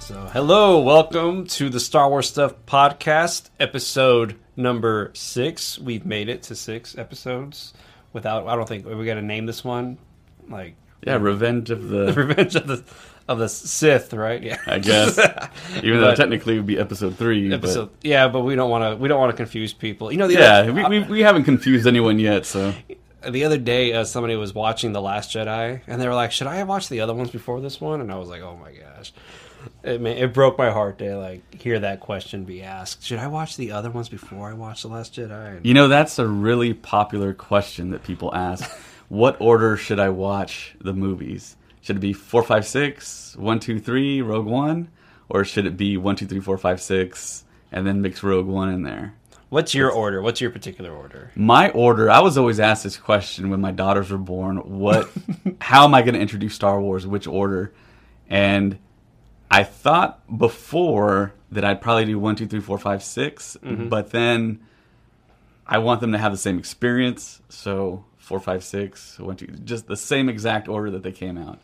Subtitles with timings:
[0.00, 5.78] So, hello, welcome to the Star Wars Stuff podcast, episode number six.
[5.78, 7.72] We've made it to six episodes
[8.12, 8.46] without.
[8.46, 9.96] I don't think we got to name this one.
[10.48, 12.12] Like, Yeah, Revenge of the.
[12.16, 12.84] Revenge of the
[13.28, 14.42] of the Sith, right?
[14.42, 15.18] Yeah, I guess,
[15.82, 17.56] even though But- technically it would be episode three.
[17.56, 19.00] but- Yeah, but we don't want to.
[19.00, 20.12] We don't want to confuse people.
[20.12, 22.74] You know, the yeah, other, we, we, we haven't confused anyone yet, so
[23.26, 26.46] the other day uh, somebody was watching the last jedi and they were like should
[26.46, 28.70] i have watched the other ones before this one and i was like oh my
[28.70, 29.14] gosh
[29.82, 33.56] it, it broke my heart to like hear that question be asked should i watch
[33.56, 36.74] the other ones before i watch the last jedi and you know that's a really
[36.74, 38.70] popular question that people ask.
[39.08, 41.56] what order should I watch the movies?
[41.84, 44.88] Should it be four, five, six, one, two, three, Rogue One,
[45.28, 48.70] or should it be one, two, three, four, five, six, and then mix Rogue One
[48.70, 49.14] in there?
[49.50, 53.50] what's your order what's your particular order My order, I was always asked this question
[53.50, 54.56] when my daughters were born.
[54.56, 55.08] What,
[55.60, 57.06] how am I going to introduce Star Wars?
[57.06, 57.72] Which order?
[58.28, 58.78] And
[59.50, 63.88] I thought before that I'd probably do one, two, three, four, five, six, mm-hmm.
[63.88, 64.60] but then
[65.66, 67.42] I want them to have the same experience.
[67.50, 71.60] So four, five, six, one, two, just the same exact order that they came out.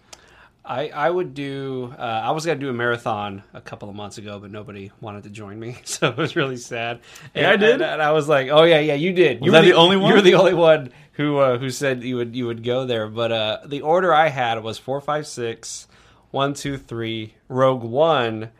[0.64, 1.92] I, I would do.
[1.98, 5.24] Uh, I was gonna do a marathon a couple of months ago, but nobody wanted
[5.24, 7.00] to join me, so it was really sad.
[7.34, 7.72] And, Yeah, I did.
[7.74, 9.38] and, and I was like, "Oh yeah, yeah, you did.
[9.44, 10.08] you Was were I the only one?
[10.10, 13.08] You were the only one who uh, who said you would you would go there."
[13.08, 15.88] But uh, the order I had was four, five, six,
[16.30, 18.50] one, two, three, Rogue One,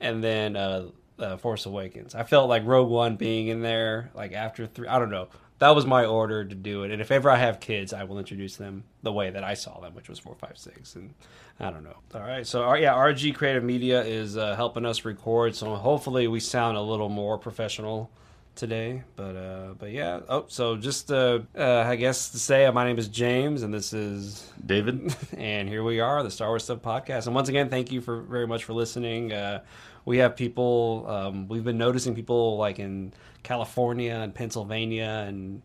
[0.00, 0.86] and then uh,
[1.18, 2.14] uh, Force Awakens.
[2.16, 4.88] I felt like Rogue One being in there, like after three.
[4.88, 5.28] I don't know.
[5.58, 6.90] That was my order to do it.
[6.90, 9.80] And if ever I have kids, I will introduce them the way that I saw
[9.80, 11.14] them, which was four, five, six, and
[11.58, 11.96] I don't know.
[12.14, 16.28] All right, so our, yeah, RG Creative Media is uh, helping us record, so hopefully
[16.28, 18.10] we sound a little more professional
[18.56, 19.02] today.
[19.14, 20.20] But uh, but yeah.
[20.28, 23.72] Oh, so just uh, uh, I guess to say, uh, my name is James, and
[23.72, 25.14] this is David?
[25.36, 27.26] and here we are, the Star Wars Stuff Podcast.
[27.26, 29.32] And once again, thank you for very much for listening.
[29.32, 29.60] Uh,
[30.06, 31.04] we have people.
[31.06, 33.12] Um, we've been noticing people like in
[33.42, 35.62] California and Pennsylvania and.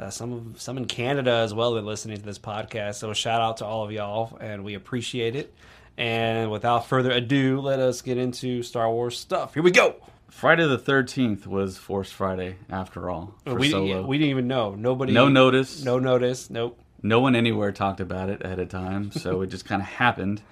[0.00, 2.94] Uh, some of some in Canada as well that are listening to this podcast.
[2.94, 5.52] So a shout out to all of y'all, and we appreciate it.
[5.96, 9.54] And without further ado, let us get into Star Wars stuff.
[9.54, 9.96] Here we go.
[10.28, 13.34] Friday the 13th was Force Friday, after all.
[13.44, 14.06] For we, Solo.
[14.06, 14.76] we didn't even know.
[14.76, 15.12] Nobody.
[15.12, 15.82] no notice.
[15.82, 16.48] No notice.
[16.48, 16.78] Nope.
[17.02, 20.42] no one anywhere talked about it ahead of time, so it just kind of happened.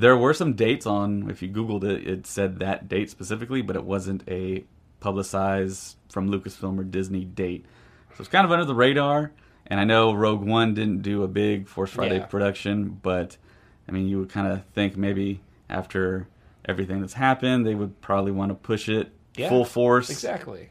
[0.00, 3.74] There were some dates on, if you Googled it, it said that date specifically, but
[3.74, 4.64] it wasn't a
[5.00, 7.64] publicized from Lucasfilm or Disney date.
[8.14, 9.32] So it's kind of under the radar.
[9.66, 12.26] And I know Rogue One didn't do a big Force Friday Yeah.
[12.26, 13.36] production, but
[13.88, 16.28] I mean, you would kind of think maybe after
[16.64, 20.70] everything that's happened, they would probably want to push it Yeah, full force, Exactly.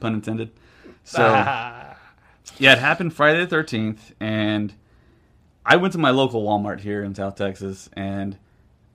[0.00, 0.50] pun intended.
[1.04, 1.22] So.
[1.22, 4.74] Yeah, it happened Friday the 13th, and
[5.64, 8.36] I went to my local Walmart here in South Texas, and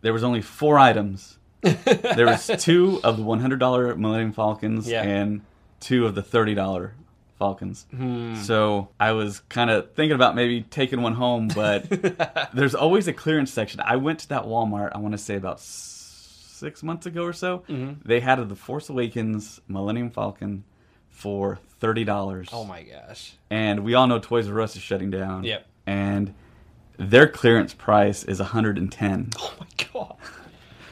[0.04, 1.40] there was only four items.
[1.62, 5.02] there was two of the $100 Millennium Falcons Yeah.
[5.02, 5.42] and
[5.80, 6.92] two of the $30
[7.40, 7.86] Falcons.
[7.90, 8.36] Hmm.
[8.36, 11.90] So I was kind of thinking about maybe taking one home, but
[12.54, 13.80] there's always a clearance section.
[13.80, 17.60] I went to that Walmart, I want to say about six months ago or so.
[17.70, 18.08] Mm-hmm.
[18.08, 20.64] They had the Force Awakens Millennium Falcon
[21.10, 23.34] for $30 oh my gosh.
[23.50, 25.44] and we all know Toys R Us is shutting down.
[25.44, 25.66] Yep.
[25.86, 26.34] And
[26.98, 29.32] their clearance price is 110.
[29.40, 30.16] Oh my god.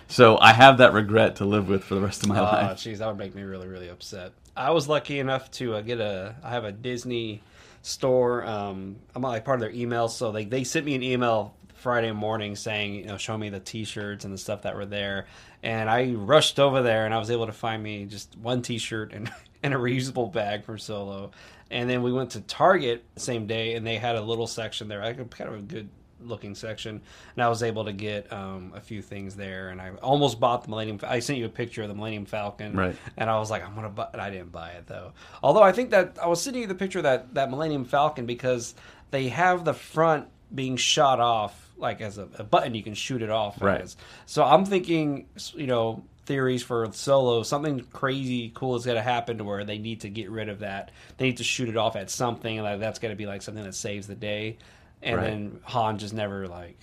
[0.08, 2.78] So I have that regret to live with for the rest of my Oh, life.
[2.78, 4.34] jeez, that would make me really, really upset.
[4.58, 6.36] I was lucky enough to uh, get a.
[6.44, 7.42] I have a Disney
[7.82, 8.46] store.
[8.46, 12.12] Um, I'm like part of their email, so they they sent me an email Friday
[12.12, 15.28] morning saying, you know, show me the T-shirts and the stuff that were there,
[15.64, 19.14] and I rushed over there and I was able to find me just one T-shirt
[19.14, 19.32] and
[19.64, 21.32] and a reusable bag for Solo,
[21.72, 25.02] and then we went to Target same day and they had a little section there,
[25.02, 25.90] like kind of a good
[26.24, 27.02] looking section
[27.36, 30.62] and i was able to get um, a few things there and i almost bought
[30.64, 32.96] the millennium i sent you a picture of the millennium falcon Right.
[33.18, 35.72] and i was like i'm gonna buy and i didn't buy it though although i
[35.72, 38.76] think that i was sending you the picture of that that millennium falcon because
[39.10, 43.24] they have the front being shot off like as a, a button you can shoot
[43.24, 43.82] it off Right.
[43.82, 43.98] as.
[44.28, 45.26] So I'm thinking,
[45.56, 47.44] you know, theories for Solo.
[47.44, 50.60] Something crazy cool is going to happen to where they need to get rid of
[50.60, 50.92] that.
[51.18, 53.42] They need to shoot it off at something, and like, that's going to be like
[53.42, 54.58] something that saves the day.
[55.02, 55.24] And Right.
[55.26, 56.78] then Han just never like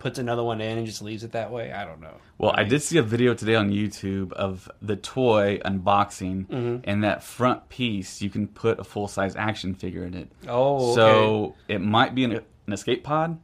[0.00, 1.72] puts another one in and just leaves it that way.
[1.72, 2.14] I don't know.
[2.38, 6.76] Well, I did see a video today on YouTube of the toy unboxing, Mm-hmm.
[6.84, 10.32] and that front piece you can put a full size action figure in it.
[10.48, 10.94] Oh, okay.
[10.94, 12.32] so it might be an,
[12.66, 13.38] an escape pod.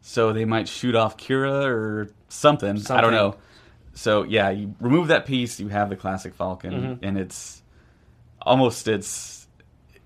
[0.00, 2.80] So they might shoot off Qi'ra or something.
[2.90, 3.36] I don't know.
[3.94, 7.04] So yeah, you remove that piece, you have the classic Falcon, Mm-hmm.
[7.04, 7.62] and it's
[8.42, 9.46] almost it's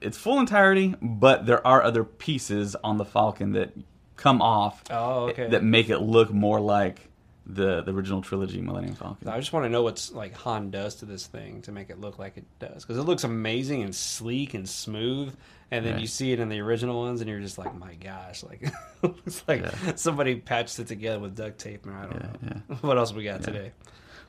[0.01, 3.73] it's full entirety, but there are other pieces on the Falcon that
[4.17, 5.49] come off Oh, okay.
[5.49, 7.09] that make it look more like
[7.47, 9.27] the the original trilogy Millennium Falcon.
[9.29, 11.99] I just want to know what's like Han does to this thing to make it
[12.01, 15.35] look like it does because it looks amazing and sleek and smooth,
[15.71, 16.01] and then Right.
[16.01, 18.63] you see it in the original ones and you're just like, my gosh, like
[19.27, 19.95] it's like Yeah.
[19.97, 23.25] somebody patched it together with duct tape and I don't Yeah, know what else we
[23.25, 23.73] got today.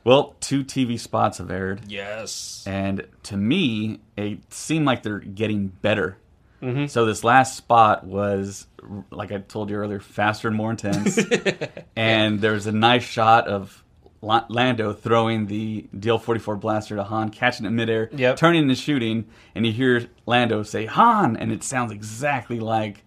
[0.03, 5.67] Well, two TV spots have aired, Yes, and to me, it seemed like they're getting
[5.67, 6.17] better.
[6.61, 6.87] Mm-hmm.
[6.87, 8.67] So this last spot was,
[9.11, 11.17] like I told you earlier, faster and more intense.
[11.97, 13.83] and there's a nice shot of
[14.21, 18.35] Lando throwing the DL-44 blaster to Han, catching it midair, Yep.
[18.37, 19.25] turning and shooting,
[19.55, 23.03] and you hear Lando say Han, and it sounds exactly like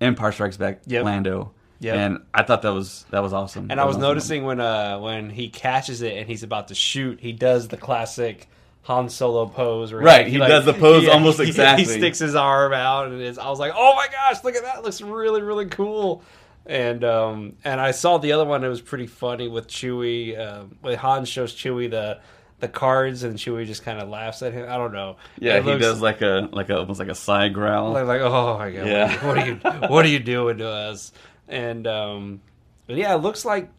[0.00, 1.04] Empire Strikes Back Yep.
[1.04, 1.52] Lando.
[1.80, 1.94] Yep.
[1.96, 3.62] And I thought that was that was awesome.
[3.64, 4.02] And That I was awesome.
[4.02, 7.76] noticing when uh when he catches it and he's about to shoot, he does the
[7.76, 8.48] classic
[8.84, 9.92] Han Solo pose.
[9.92, 11.84] Right, he does the pose almost he- exactly.
[11.84, 14.62] He sticks his arm out, and it's, I was like, "Oh my gosh, look at
[14.62, 14.78] that!
[14.78, 16.22] It looks really, really cool."
[16.66, 18.64] And um and I saw the other one.
[18.64, 20.38] It was pretty funny with Chewie.
[20.38, 22.18] Um, Han shows Chewie the
[22.58, 24.66] the cards, and Chewie just kind of laughs at him.
[24.68, 25.16] I don't know.
[25.38, 27.92] Yeah, It he looks does like a like a almost like a side growl.
[27.92, 29.26] like, like oh my god, Yeah.
[29.26, 29.54] what are you
[29.88, 31.12] what are you doing to us?
[31.48, 32.40] And um,
[32.86, 33.70] but yeah, it looks like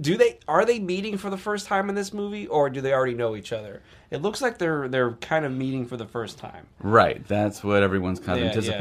[0.00, 2.92] do they are they meeting for the first time in this movie, or do they
[2.92, 3.82] already know each other?
[4.10, 6.66] It looks like they're they're kind of meeting for the first time.
[6.80, 7.26] Right.
[7.28, 8.78] That's what everyone's kind of Yeah, yeah.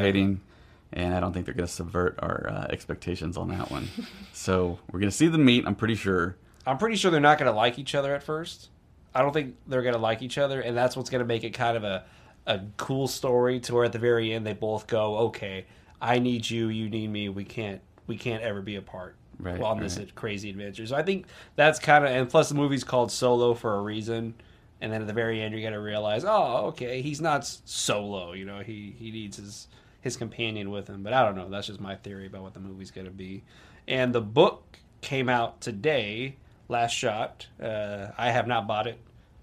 [0.95, 1.05] Anticipating.
[1.05, 3.87] And I don't think they're going to subvert our uh, expectations on that one.
[4.33, 6.37] so we're going to see them meet, I'm pretty sure.
[6.65, 8.69] I'm pretty sure they're not going to like each other at first.
[9.13, 11.43] I don't think they're going to like each other, and that's what's going to make
[11.43, 12.03] it kind of a
[12.47, 15.65] a cool story to where at the very end they both go, "Okay,
[16.01, 17.29] I need you, you need me.
[17.29, 20.15] We can't we can't ever be apart." Right, on this right.
[20.15, 20.85] crazy adventure.
[20.85, 24.33] So I think that's kind of and plus the movie's called Solo for a reason.
[24.81, 28.33] And then at the very end, you're gonna realize, oh, okay, he's not solo.
[28.33, 29.67] You know, he he needs his
[30.05, 31.01] his companion with him.
[31.01, 31.49] But I don't know.
[31.49, 33.43] That's just my theory about what the movie's gonna be.
[33.87, 36.37] And the book came out today.
[36.69, 37.47] Last shot.
[37.61, 38.99] Uh, I have not bought it.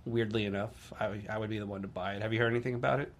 [0.07, 2.23] Weirdly enough, I, I would be the one to buy it.
[2.23, 3.13] Have you heard anything about it?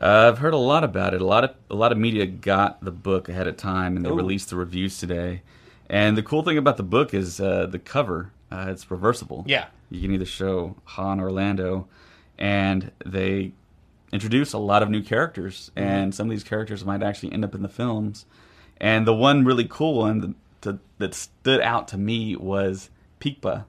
[0.00, 1.20] Uh, I've heard a lot about it.
[1.20, 4.10] A lot of a lot of media got the book ahead of time, and they
[4.10, 4.14] Ooh.
[4.14, 5.42] released the reviews today.
[5.90, 8.30] And the cool thing about the book is uh, the cover.
[8.50, 9.44] Uh, it's reversible.
[9.46, 9.66] Yeah.
[9.90, 11.88] you can either show Han or Lando,
[12.38, 13.52] and they
[14.12, 15.88] introduce a lot of new characters, Mm-hmm.
[15.88, 18.26] and some of these characters might actually end up in the films.
[18.78, 23.64] And the one really cool one that, that, stood out to me was Peekpa.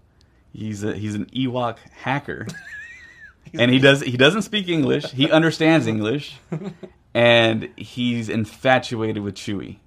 [0.54, 2.48] He's a, he's an Ewok hacker.
[3.54, 5.12] and he does he doesn't speak English.
[5.12, 6.38] He understands English,
[7.13, 9.78] and he's infatuated with Chewie.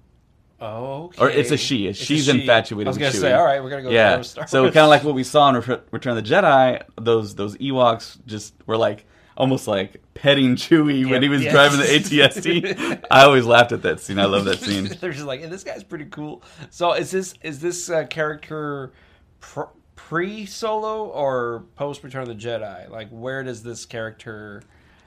[0.59, 1.21] Oh, okay.
[1.23, 1.87] Or it's a she.
[1.87, 2.41] It's a She's she.
[2.41, 3.89] infatuated I was gonna say, all right, we're gonna go.
[3.89, 4.21] Yeah.
[4.21, 6.83] So kind of like what we saw in Return Return of the Jedi.
[6.99, 9.05] Those those Ewoks just were like
[9.37, 11.53] almost like petting Chewie when he was yes.
[11.53, 13.05] driving the ATST.
[13.11, 14.19] I always laughed at that scene.
[14.19, 14.85] I love that scene.
[14.99, 16.43] They're just like, hey, this guy's pretty cool.
[16.69, 18.91] So is this is this uh, character
[19.95, 22.89] pre Solo or post Return of the Jedi?
[22.89, 24.63] Like, where does this character?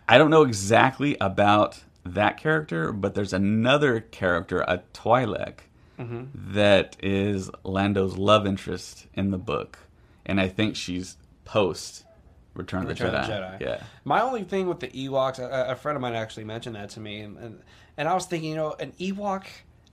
[0.09, 5.61] I don't know exactly about that character, but there's another character, a Twi'lek,
[5.97, 9.79] that is Lando's love interest in the book,
[10.27, 12.04] and I think she's post
[12.55, 13.21] Return of the Return Jedi.
[13.21, 13.61] of the Jedi.
[13.61, 13.83] Yeah.
[14.05, 17.01] My only thing with the Ewoks, a, a friend of mine actually mentioned that to
[17.01, 17.63] me, and, and
[17.97, 19.45] and I was thinking, you know, an Ewok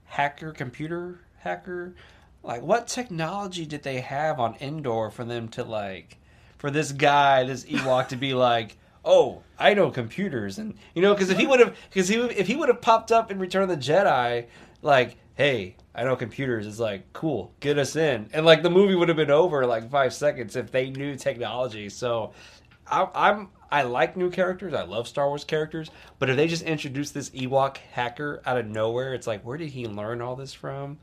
[0.04, 1.94] hacker, computer hacker,
[2.42, 6.18] like what technology did they have on Endor for them to like,
[6.58, 11.14] for this guy, this Ewok to be like, oh, I know computers, and you know,
[11.14, 13.62] because if he would have, because he if he would have popped up in Return
[13.62, 14.46] of the Jedi,
[14.82, 15.76] like, hey.
[15.94, 17.52] I know computers is like cool.
[17.60, 20.56] Get us in, and like the movie would have been over in like five seconds
[20.56, 21.88] if they knew technology.
[21.88, 22.32] So,
[22.86, 24.74] I, I'm I like new characters.
[24.74, 28.66] I love Star Wars characters, but if they just introduce this Ewok hacker out of
[28.66, 30.98] nowhere, it's like where did he learn all this from?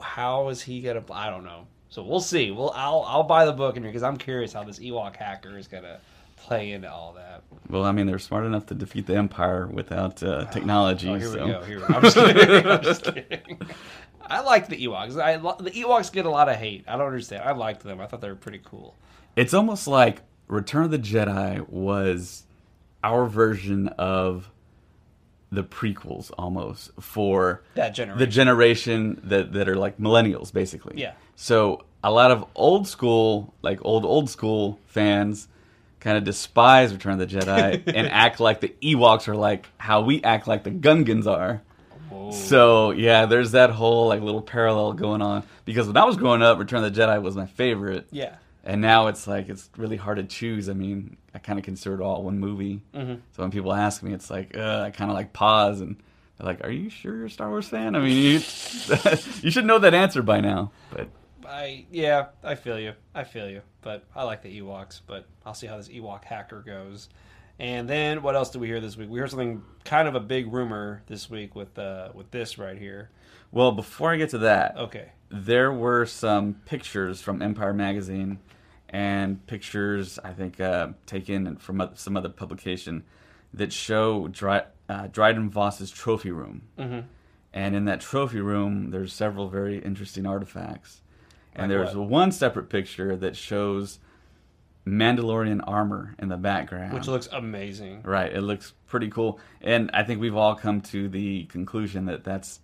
[0.00, 1.04] How is he gonna?
[1.10, 1.66] I don't know.
[1.88, 2.50] So we'll see.
[2.50, 5.56] Well, I'll I'll buy the book in here because I'm curious how this Ewok hacker
[5.56, 5.98] is gonna
[6.36, 7.42] play into all that.
[7.68, 11.08] Well, I mean, they're smart enough to defeat the Empire without uh, technology.
[11.08, 11.44] Oh, here so.
[11.44, 11.62] we go.
[11.62, 11.94] Here we go.
[11.94, 12.66] I'm just kidding.
[12.66, 13.58] I'm just kidding.
[14.28, 15.20] I like the Ewoks.
[15.20, 16.84] I the Ewoks get a lot of hate.
[16.88, 17.42] I don't understand.
[17.42, 18.00] I liked them.
[18.00, 18.94] I thought they were pretty cool.
[19.36, 22.44] It's almost like Return of the Jedi was
[23.04, 24.50] our version of
[25.50, 28.18] the prequels, almost for That generation.
[28.18, 30.94] the generation that that are like millennials, basically.
[31.00, 31.12] Yeah.
[31.36, 35.48] So a lot of old school, like old old school fans,
[36.00, 40.02] kind of despise Return of the Jedi and act like the Ewoks are like how
[40.02, 41.62] we act like the Gungans are.
[42.32, 46.42] So yeah, there's that whole like little parallel going on because when I was growing
[46.42, 48.06] up, Return of the Jedi was my favorite.
[48.10, 48.36] Yeah.
[48.64, 50.68] And now it's like it's really hard to choose.
[50.68, 52.80] I mean, I kind of consider it all one movie.
[52.94, 53.14] Mm-hmm.
[53.32, 55.96] So when people ask me, it's like uh, I kind of like pause and
[56.38, 58.32] they're like, "Are you sure you're a Star Wars fan?" I mean, you
[59.42, 60.72] you should know that answer by now.
[60.90, 61.08] But
[61.46, 62.92] I yeah, I feel you.
[63.14, 63.62] I feel you.
[63.82, 65.00] But I like the Ewoks.
[65.06, 67.08] But I'll see how this Ewok hacker goes.
[67.58, 69.08] And then what else did we hear this week?
[69.08, 72.76] We heard something kind of a big rumor this week with uh with this right
[72.78, 73.10] here.
[73.52, 75.12] well, before I get to that, Okay.
[75.30, 78.38] there were some pictures from Empire magazine
[78.90, 83.04] and pictures I think uh, taken from some other publication
[83.54, 86.62] that show Dry, uh, Dryden Voss's trophy room.
[86.78, 87.00] Mm-hmm.
[87.54, 91.00] And in that trophy room, there's several very interesting artifacts.
[91.54, 92.08] And Like there's what?
[92.08, 93.98] one separate picture that shows
[94.86, 96.92] Mandalorian armor in the background.
[96.92, 98.02] Which looks amazing.
[98.04, 98.32] Right.
[98.32, 99.40] It looks pretty cool.
[99.60, 102.60] And I think we've all come to the conclusion that that's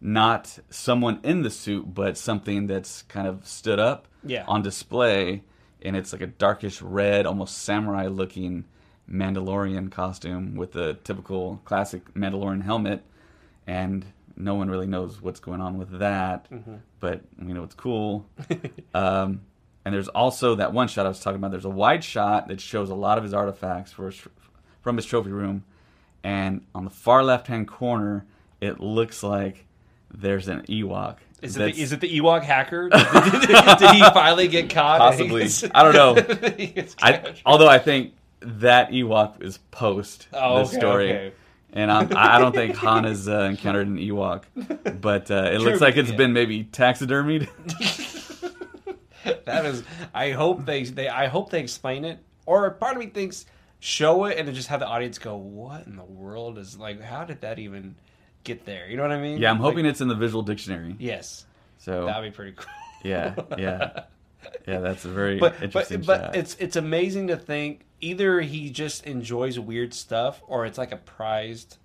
[0.00, 4.44] not someone in the suit, but something that's kind of stood up Yeah.
[4.46, 5.44] on display.
[5.80, 8.64] And it's like a darkish red, almost samurai looking
[9.10, 13.02] Mandalorian costume with the typical classic Mandalorian helmet.
[13.66, 14.04] And
[14.36, 16.48] no one really knows what's going on with that,
[17.00, 18.26] but we know it's cool.
[18.94, 19.42] Um,
[19.84, 21.50] and there's also that one shot I was talking about.
[21.50, 24.20] There's a wide shot that shows a lot of his artifacts for his,
[24.80, 25.64] from his trophy room,
[26.22, 28.24] and on the far left hand corner,
[28.60, 29.66] it looks like
[30.12, 31.16] there's an Ewok.
[31.40, 32.88] Is it, the, is it the Ewok hacker?
[32.90, 34.98] did, did he finally get caught?
[34.98, 35.48] Possibly.
[35.74, 36.84] I don't know.
[37.02, 41.12] I, although I think that Ewok is post Oh, this okay, story.
[41.12, 41.32] okay.
[41.74, 44.42] And I'm, I don't think Han has uh, encountered an Ewok,
[45.00, 46.16] but uh, it looks like it's yeah.
[46.16, 47.48] been maybe taxidermied.
[49.44, 49.82] that is.
[50.14, 52.18] I hope they they I hope they explain it.
[52.46, 53.46] Or part of me thinks
[53.80, 57.00] show it and then just have the audience go, "What in the world is like?
[57.00, 57.94] How did that even
[58.44, 59.38] get there?" You know what I mean?
[59.38, 60.96] yeah, I'm hoping Like, it's in the visual dictionary.
[60.98, 61.46] yes,
[61.78, 62.66] So that'd be pretty cool.
[63.04, 64.02] yeah, yeah,
[64.66, 64.78] yeah.
[64.80, 66.36] That's a very but but interesting but shot.
[66.36, 70.96] it's it's amazing to think either he just enjoys weird stuff or it's like a
[70.96, 71.78] prized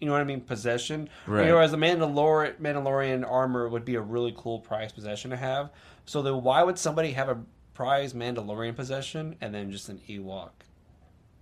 [0.00, 1.46] you know what I mean possession Right.
[1.46, 5.36] you know as a Mandalorian Mandalorian armor would be a really cool prized possession to
[5.36, 5.70] have
[6.08, 7.38] so then why would somebody have a
[7.74, 10.50] prized Mandalorian possession and then just an Ewok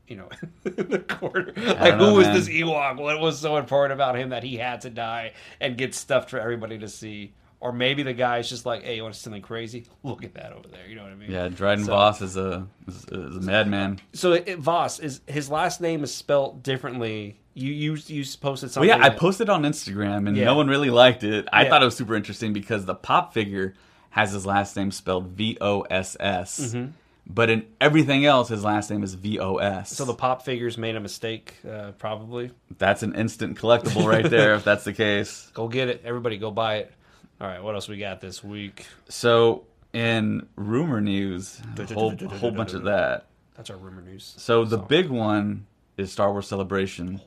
[0.08, 0.28] you know
[0.64, 2.34] in the corner like know, who was man.
[2.34, 5.94] this Ewok what was so important about him that he had to die and get
[5.94, 9.18] stuffed for everybody to see or maybe the guy's just like, "Hey, you want to
[9.18, 9.86] see something crazy?
[10.02, 11.30] Look at that over there." You know what I mean?
[11.30, 13.98] yeah, Dryden So- Voss is a is, is a madman.
[14.12, 17.40] So it, Voss is his last name is spelt differently.
[17.54, 18.88] You you you posted Well, something.
[18.90, 20.44] yeah, I posted on Instagram and Yeah.
[20.44, 21.48] no one really liked it.
[21.50, 21.70] I Yeah.
[21.70, 23.72] thought it was super interesting because the pop figure
[24.16, 26.90] has his last name spelled V O S S, Mm-hmm.
[27.26, 29.90] but in everything else, his last name is V O S.
[29.90, 32.50] So the pop figures made a mistake, uh, probably.
[32.78, 35.50] that's an instant collectible right there if that's the case.
[35.54, 36.38] Go get it, everybody.
[36.38, 36.92] Go buy it.
[37.40, 38.86] All right, what else we got this week?
[39.10, 43.26] So in rumor news, a whole, a whole bunch of that.
[43.54, 44.34] That's our rumor news.
[44.38, 45.66] So the big one
[45.98, 47.20] is Star Wars Celebration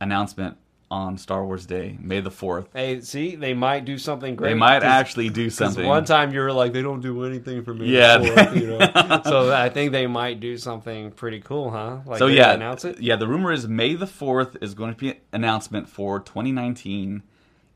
[0.00, 0.56] announcement
[0.90, 2.68] on Star Wars Day, May the fourth.
[2.72, 4.50] Hey, see, they might do something great.
[4.50, 5.84] They might actually do something.
[5.84, 7.86] One time you were like, they don't do anything for me.
[7.86, 8.18] Yeah.
[8.18, 8.78] before, you know?
[9.24, 11.98] so I think they might do something pretty cool, huh?
[12.06, 13.00] Like so yeah, announce it.
[13.00, 13.16] yeah.
[13.16, 17.22] The rumor is May the fourth is going to be an announcement for 2019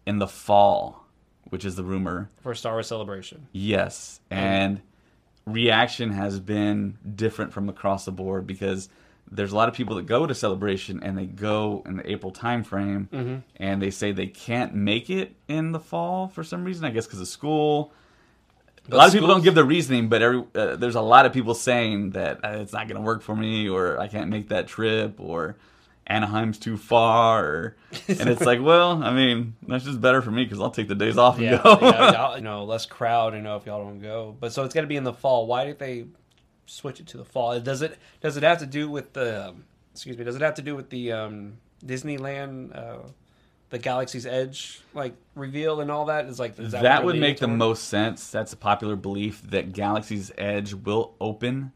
[0.07, 1.05] in the fall,
[1.45, 2.31] which is the rumor.
[2.43, 3.49] for Star Wars Celebration.
[3.53, 4.83] Yes, and
[5.47, 8.89] reaction has been different from across the board because
[9.33, 12.33] there's a lot of people that go to celebration and they go in the April
[12.33, 13.37] timeframe Mm-hmm.
[13.57, 16.85] and they say they can't make it in the fall for some reason.
[16.85, 17.93] I guess because of school.
[18.91, 21.33] a lot of people don't give the reasoning, but every, uh, there's a lot of
[21.33, 24.49] people saying that uh, it's not going to work for me, or I can't make
[24.49, 25.57] that trip, or
[26.09, 27.77] Anaheim's too far, or,
[28.09, 30.97] and it's like, well, I mean, that's just better for me because I'll take the
[30.97, 31.79] days off and Yeah, go.
[31.83, 33.35] yeah, you know, less crowd.
[33.35, 35.47] You know, if y'all don't go, but so it's going to be in the fall.
[35.47, 36.07] Why did they
[36.71, 37.59] switch it to the fall?
[37.61, 39.49] Does it does it have to do with the?
[39.49, 40.25] Um, excuse me.
[40.25, 43.09] Does it have to do with the um, Disneyland, uh,
[43.71, 46.27] the Galaxy's Edge like reveal and all that?
[46.27, 47.59] Is like is that, that would make the toward?
[47.59, 48.31] most sense.
[48.31, 51.73] That's a popular belief that Galaxy's Edge will open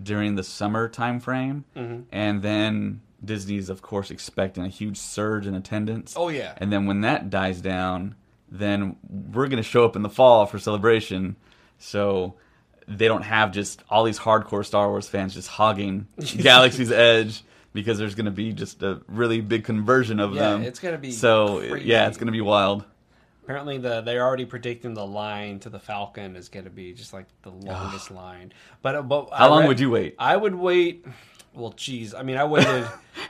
[0.00, 2.02] during the summer time frame, Mm-hmm.
[2.12, 6.14] and then Disney's of course expecting a huge surge in attendance.
[6.16, 6.54] Oh, yeah.
[6.58, 8.14] and then when that dies down,
[8.48, 11.34] then we're gonna show up in the fall for celebration.
[11.78, 12.34] So
[12.88, 17.42] they don't have just all these hardcore Star Wars fans just hogging Galaxy's Edge
[17.72, 20.62] because there's gonna be just a really big conversion of Yeah, them.
[20.62, 21.86] it's gonna be so crazy.
[21.86, 22.84] yeah, it's gonna be wild.
[23.44, 27.14] Apparently, the they're already predicting the line to the Falcon is going to be just
[27.14, 28.52] like the longest line.
[28.82, 30.16] But but How long would you wait?
[30.18, 31.06] I would wait.
[31.54, 32.86] Well, geez, I mean, I waited.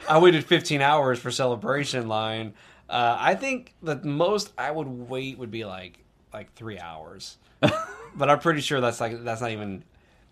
[0.09, 2.55] I waited 15 hours for celebration line.
[2.91, 5.99] Uh, I think the most I would wait would be like
[6.33, 7.39] like three hours.
[7.61, 9.85] but I'm pretty sure that's like that's not even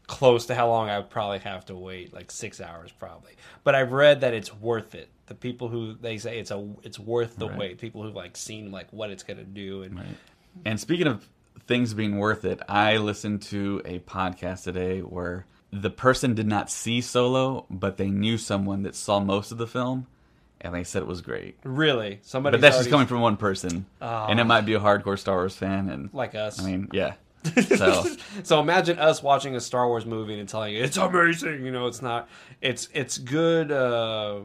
[0.06, 3.32] close to how long I would probably have to wait, like six hours probably.
[3.64, 5.08] But I've read that it's worth it.
[5.26, 7.58] The people who they say it's a it's worth the Right.
[7.58, 7.78] wait.
[7.78, 10.00] People who've like seen like what it's gonna do and
[10.64, 11.28] And speaking of
[11.66, 16.70] things being worth it, I listened to a podcast today where the person did not
[16.70, 20.06] see Solo, but they knew someone that saw most of the film,
[20.60, 21.56] and they said it was great.
[21.64, 22.54] really somebody.
[22.56, 24.26] But that's just coming from one person, Oh.
[24.28, 25.88] and it might be a hardcore Star Wars fan.
[25.90, 26.60] And like us.
[26.60, 27.14] I mean, yeah.
[27.76, 28.04] So
[28.42, 31.64] so imagine us watching a Star Wars movie and telling you it's amazing.
[31.64, 32.28] You know, it's not.
[32.60, 34.40] It's it's good uh,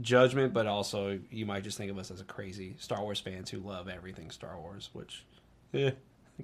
[0.00, 3.50] judgment, but also you might just think of us as a crazy Star Wars fans
[3.50, 5.24] who love everything Star Wars, which,
[5.74, 5.90] eh,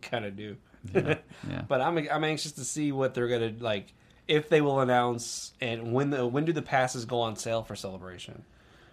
[0.03, 0.57] kind of do.
[0.95, 1.19] yeah.
[1.69, 3.95] But I'm I'm anxious to see what they're gonna like
[4.29, 7.75] if they will announce and when the when do the passes go on sale for
[7.77, 8.45] celebration.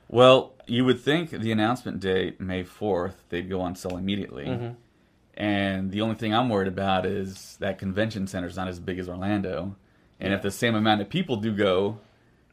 [0.09, 4.45] Well, you would think the announcement date, May 4th, they'd go on sale immediately.
[4.45, 4.73] Mm-hmm.
[5.35, 9.07] And the only thing I'm worried about is that convention center's not as big as
[9.07, 9.75] Orlando.
[10.19, 11.99] And if the same amount of people do go,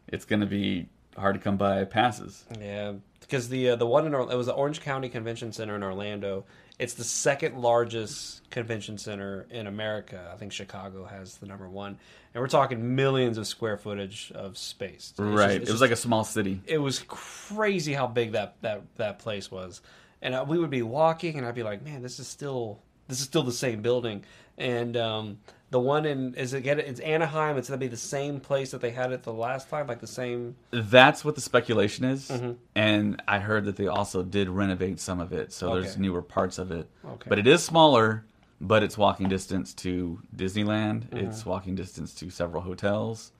[0.06, 2.44] it's going to be hard to come by passes.
[2.60, 5.74] Yeah, because the uh, the one in Or- it was the Orange County Convention Center
[5.74, 6.44] in Orlando.
[6.78, 10.30] It's the second largest convention center in America.
[10.32, 11.98] I think Chicago has the number one,
[12.34, 15.12] and we're talking millions of square footage of space.
[15.12, 15.50] It's right.
[15.52, 16.60] it's it was just- like a small city.
[16.66, 19.80] it was crazy how big that that that place was
[20.22, 23.18] and uh, we would be walking and i'd be like man this is still this
[23.20, 24.24] is still the same building
[24.58, 25.38] and um
[25.70, 28.70] the one in is it get it it's anaheim it's gonna be the same place
[28.70, 32.28] that they had it the last time like the same That's what the speculation is.
[32.28, 32.52] Mm-hmm.
[32.74, 35.52] And I heard that they also did renovate some of it.
[35.52, 36.88] So there's newer parts of it.
[37.04, 37.28] Okay.
[37.28, 38.24] But it is smaller,
[38.60, 41.08] but it's walking distance to Disneyland.
[41.08, 41.16] Mm-hmm.
[41.16, 43.32] It's walking distance to several hotels.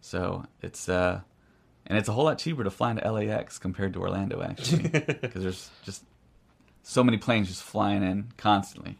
[0.00, 1.20] So it's uh
[1.86, 5.42] and it's a whole lot cheaper to fly into LAX compared to Orlando actually because
[5.42, 6.04] there's just
[6.82, 8.98] so many planes just flying in constantly.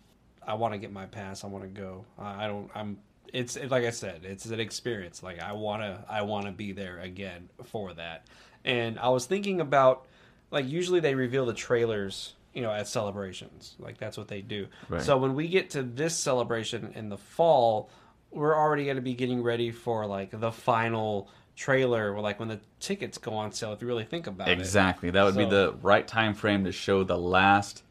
[0.49, 2.99] I want to get my pass i want to go i don't i'm
[3.33, 6.51] it's it, like i said it's an experience like i want to i want to
[6.53, 8.27] be there again for that
[8.65, 10.07] and i was thinking about
[10.51, 14.67] like usually they reveal the trailers you know at celebrations like that's what they do
[14.89, 15.03] Right.
[15.03, 17.91] so when we get to this celebration in the fall
[18.31, 22.61] we're already going to be getting ready for like the final trailer like when the
[22.81, 25.11] tickets go on sale if you really think about it Exactly.
[25.11, 27.83] That would be the right time frame to show the last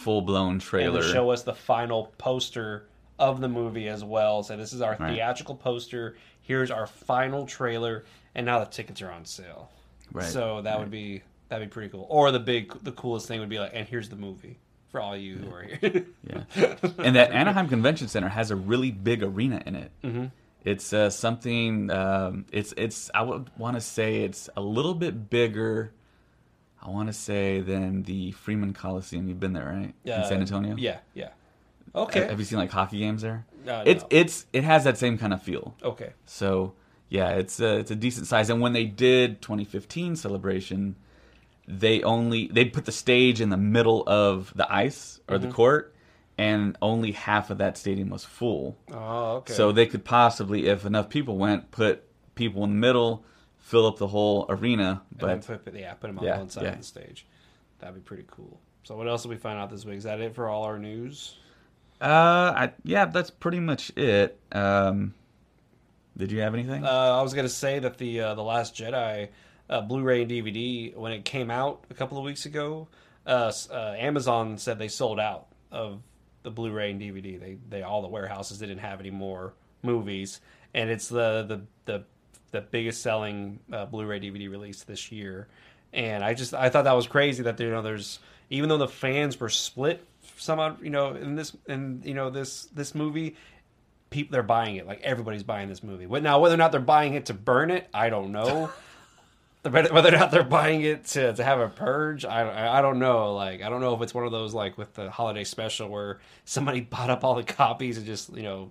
[0.00, 1.02] full blown and trailer.
[1.02, 2.86] to show us the final poster
[3.18, 4.42] of the movie as well.
[4.42, 5.14] So this is our Right.
[5.14, 6.16] theatrical poster.
[6.40, 9.70] Here's our final trailer, and now the tickets are on sale.
[10.12, 10.24] Right.
[10.26, 12.06] So that would be that'd be pretty cool.
[12.08, 14.58] Or the big, the coolest thing would be like, and here's the movie
[14.88, 16.06] for all you who are here.
[16.26, 19.90] Yeah, and that Anaheim Convention Center has a really big arena in it.
[20.02, 20.24] Mm-hmm.
[20.64, 21.90] It's uh, something.
[21.90, 23.10] Um, it's it's.
[23.14, 25.92] I would want to say it's a little bit bigger.
[26.82, 29.28] I want to say then the Freeman Coliseum.
[29.28, 29.94] You've been there, right?
[30.04, 30.22] Yeah.
[30.22, 30.76] in San Antonio.
[30.78, 31.30] Yeah, yeah.
[31.94, 32.26] Okay.
[32.26, 33.44] Have you seen like hockey games there?
[33.66, 34.08] Uh, it's no.
[34.10, 35.74] it's it has that same kind of feel.
[35.82, 36.12] okay.
[36.24, 36.72] So
[37.08, 38.48] yeah, it's a, it's a decent size.
[38.50, 40.94] And when they did 2015 celebration,
[41.66, 45.48] they only they put the stage in the middle of the ice or Mm-hmm.
[45.48, 45.94] the court,
[46.38, 48.78] and only half of that stadium was full.
[48.92, 49.52] Oh, okay.
[49.52, 52.04] So they could possibly, if enough people went, put
[52.36, 53.24] people in the middle,
[53.60, 55.02] fill up the whole arena.
[55.16, 56.72] But put, yeah, put them on Yeah, one side yeah.
[56.72, 57.26] of the stage.
[57.78, 58.60] That'd be pretty cool.
[58.82, 59.98] So what else did we find out this week?
[59.98, 61.36] Is that it for all our news?
[62.00, 62.04] uh,
[62.56, 64.38] I, yeah, that's pretty much it.
[64.52, 65.14] Um,
[66.16, 66.84] did you have anything?
[66.84, 69.28] Uh, I was gonna say that the uh, the Last Jedi
[69.68, 72.88] uh, Blu-ray and DVD when it came out a couple of weeks ago,
[73.26, 76.02] uh, uh, Amazon said they sold out of
[76.42, 77.38] the Blu-ray and DVD.
[77.38, 80.40] They they all the warehouses didn't have any more movies,
[80.74, 82.04] and it's the the the,
[82.50, 85.48] the biggest selling uh, Blu-ray DVD release this year.
[85.92, 88.88] And I just I thought that was crazy that you know there's even though the
[88.88, 90.04] fans were split
[90.36, 93.36] somehow you know in this in you know this this movie
[94.10, 94.86] people they're buying it.
[94.86, 96.06] Like everybody's buying this movie.
[96.06, 98.70] But now whether or not they're buying it to burn it i don't know.
[99.62, 103.34] Whether or not they're buying it to, to have a purge I I don't know.
[103.34, 106.20] Like i don't know if it's one of those like with the holiday special where
[106.44, 108.70] somebody bought up all the copies and just you know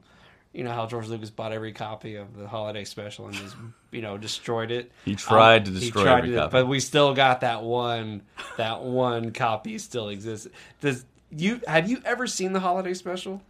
[0.53, 3.55] You know how George Lucas bought every copy of the holiday special and just
[3.91, 4.91] you know destroyed it.
[5.05, 6.51] He tried to Um, he destroy tried every to- copy.
[6.51, 8.23] but we still got that one.
[8.57, 10.47] That one copy still exists.
[10.81, 13.41] Does you have you ever seen the holiday special?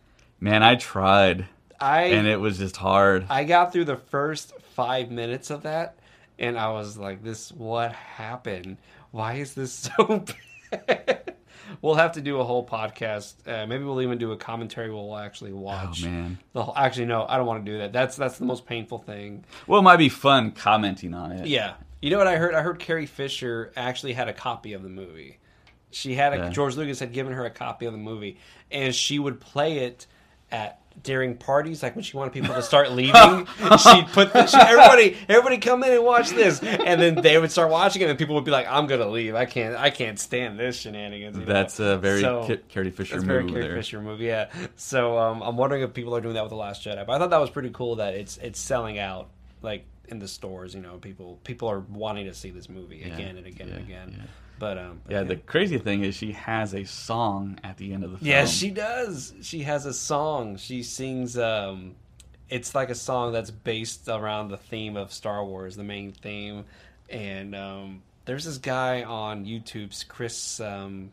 [0.41, 1.45] Man, I tried,
[1.79, 3.25] I and it was just hard.
[3.29, 5.95] I got through the first five minutes of that,
[6.37, 8.77] and I was like, "This, what happened?
[9.11, 10.25] Why is this so
[10.87, 11.35] bad?"
[11.81, 13.35] We'll have to do a whole podcast.
[13.47, 14.91] Uh, maybe we'll even do a commentary.
[14.91, 15.83] We'll actually watch.
[15.83, 16.03] oh watch.
[16.03, 16.37] man.
[16.53, 17.93] The whole, actually, no, I don't want to do that.
[17.93, 19.45] That's that's the most painful thing.
[19.67, 21.47] Well, it might be fun commenting on it.
[21.47, 22.53] Yeah, you know what I heard?
[22.53, 25.39] I heard Carrie Fisher actually had a copy of the movie.
[25.91, 26.49] She had a Yeah.
[26.49, 28.37] George Lucas had given her a copy of the movie,
[28.71, 30.05] and she would play it
[30.51, 33.13] at during parties, like when she wanted people to start leaving.
[33.77, 37.51] she'd put the, she, everybody, everybody come in and watch this, and then they would
[37.51, 39.33] start watching it, and people would be like, "I'm gonna leave.
[39.33, 41.53] I can't, I can't stand this shenanigans." you know?
[41.53, 43.75] That's a very So- Ca- Carrie Fisher That's move very Carrie there.
[43.77, 44.49] Fisher movie, yeah.
[44.75, 47.05] So um, I'm wondering if people are doing that with the Last Jedi.
[47.05, 49.29] But I thought that was pretty cool that it's it's selling out
[49.61, 50.73] like in the stores.
[50.75, 54.15] You know, people people are wanting to see this movie again and again and again.
[54.17, 54.25] yeah.
[54.59, 58.03] But um, but Yeah, the crazy thing is she has a song at the end
[58.03, 58.27] of the film.
[58.27, 59.33] Yes, she does.
[59.41, 60.57] She has a song.
[60.57, 61.37] She sings.
[61.37, 61.95] Um,
[62.49, 66.65] it's like a song that's based around the theme of Star Wars, the main theme.
[67.09, 71.11] And um, there's this guy on YouTube's Chris um,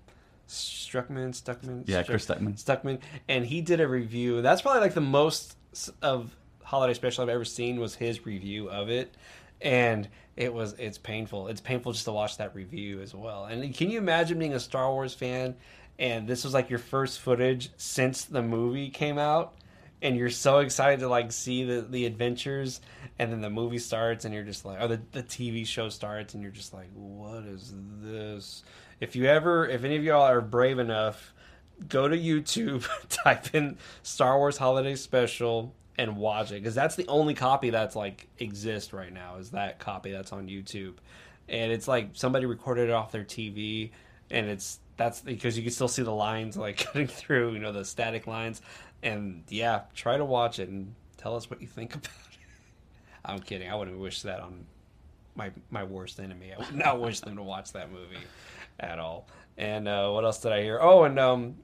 [0.49, 1.85] Struckman, Stuckman.
[1.87, 2.63] Yeah, Struck- Chris Stuckman.
[2.63, 4.43] Stuckman, and he did a review.
[4.43, 5.57] That's probably like the most
[6.03, 9.15] of holiday special I've ever seen was his review of it,
[9.61, 11.49] and it was it's painful.
[11.49, 13.47] It's painful just to watch that review as well.
[13.47, 15.57] And can you imagine being a Star Wars fan
[15.99, 19.55] and this was like your first footage since the movie came out?
[20.03, 22.83] And you're so excited to like see the, the adventures,
[23.19, 26.35] and then the movie starts, and you're just like, or the, the TV show starts,
[26.35, 27.73] and you're just like, what is
[28.03, 28.63] this?
[29.01, 31.33] If you ever, if any of y'all are brave enough,
[31.89, 37.07] go to YouTube, type in Star Wars Holiday Special, and watch it because that's the
[37.09, 40.95] only copy that's like exists right now is that copy that's on YouTube,
[41.49, 43.91] and it's like somebody recorded it off their TV,
[44.31, 47.73] and it's that's because you can still see the lines like cutting through, you know,
[47.73, 48.61] the static lines,
[49.03, 52.39] and yeah, try to watch it and tell us what you think about it.
[53.25, 53.71] I'm kidding.
[53.71, 54.67] I wouldn't wish that on
[55.35, 56.53] my my worst enemy.
[56.53, 58.25] I would not wish them to watch that movie
[58.79, 59.27] at all.
[59.59, 60.79] And uh, what else did I hear?
[60.81, 61.57] Oh, and um,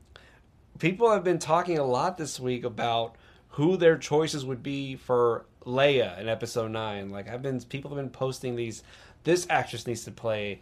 [0.79, 3.17] people have been talking a lot this week about
[3.53, 7.11] who their choices would be for Leia in Episode Nine.
[7.11, 8.83] Like I've been, people have been posting these.
[9.25, 10.61] This actress needs to play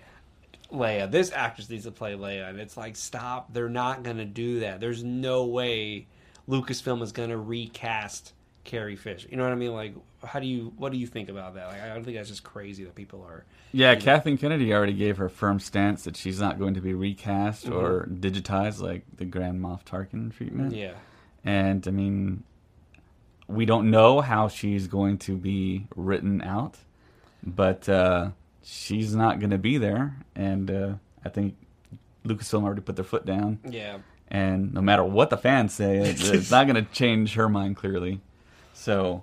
[0.72, 1.10] Leia.
[1.10, 3.52] This actress needs to play Leia, and it's like, stop!
[3.52, 4.80] They're not gonna do that.
[4.80, 6.06] There's no way
[6.48, 8.32] Lucasfilm is gonna recast
[8.64, 9.28] Carrie Fisher.
[9.30, 9.72] You know what I mean?
[9.72, 10.72] Like, how do you?
[10.76, 11.68] What do you think about that?
[11.68, 13.44] Like, I don't think that's just crazy that people are.
[13.72, 17.66] Yeah, Kathleen Kennedy already gave her firm stance that she's not going to be recast
[17.66, 17.74] Mm-hmm.
[17.74, 20.74] or digitized like the Grand Moff Tarkin treatment.
[20.74, 20.94] Yeah.
[21.44, 22.42] And I mean,
[23.50, 26.76] we don't know how she's going to be written out,
[27.42, 28.30] but uh,
[28.62, 30.16] she's not going to be there.
[30.34, 30.92] And uh,
[31.24, 31.56] I think
[32.24, 33.58] Lucasfilm already put their foot down.
[33.68, 33.98] Yeah.
[34.28, 37.76] And no matter what the fans say, it- it's not going to change her mind
[37.76, 38.20] clearly.
[38.72, 39.22] So,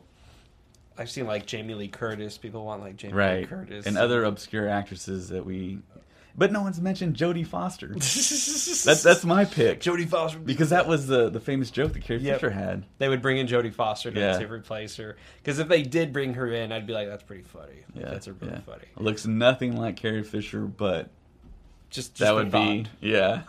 [0.97, 2.37] I've seen like Jamie Lee Curtis.
[2.37, 3.45] People want like Jamie Lee.
[3.45, 5.79] Curtis And other obscure actresses that we.
[6.37, 7.87] But no one's mentioned Jodie Foster.
[7.95, 9.81] that's, that's my pick.
[9.81, 12.35] Jodie Foster Because that was the, the famous joke that Carrie Yep.
[12.41, 12.85] Fisher had.
[12.99, 14.37] they would bring in Jodie Foster to, Yeah.
[14.37, 15.17] to replace her.
[15.41, 17.79] Because if they did bring her in, I'd be like, that's pretty funny.
[17.95, 18.59] Yeah, that's really yeah.
[18.59, 18.85] funny.
[18.97, 21.09] Looks nothing like Carrie Fisher, but
[21.89, 22.67] Just, just that would thought.
[22.67, 23.41] be yeah.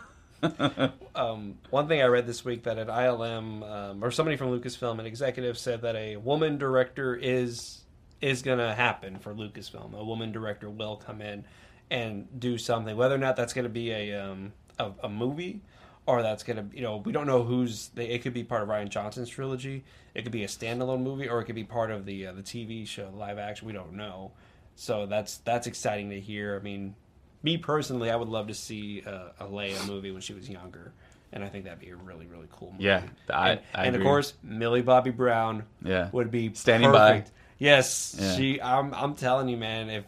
[1.15, 4.99] um, one thing I read this week that at ILM um, or somebody from Lucasfilm,
[4.99, 7.81] an executive said that a woman director is
[8.21, 9.93] is going to happen for Lucasfilm.
[9.93, 11.45] A woman director will come in
[11.91, 15.61] and do something, whether or not that's going to be a, um, a a movie
[16.05, 18.63] or that's going to you know we don't know who's they, it could be part
[18.63, 19.83] of Rian Johnson's trilogy.
[20.15, 22.41] It could be a standalone movie or it could be part of the uh, the
[22.41, 23.67] TV show, live action.
[23.67, 24.31] We don't know.
[24.75, 26.57] So that's that's exciting to hear.
[26.59, 26.95] I mean,
[27.43, 30.93] me personally, I would love to see a, a Leia movie when she was younger,
[31.33, 32.85] and I think that'd be a really really cool movie.
[32.85, 36.09] Yeah, I- and, I and of course, Millie Bobby Brown Yeah.
[36.11, 37.25] would be Standing by.
[37.57, 38.35] Yes, Yeah.
[38.35, 38.61] she.
[38.61, 39.89] I'm I'm telling you, man.
[39.89, 40.05] If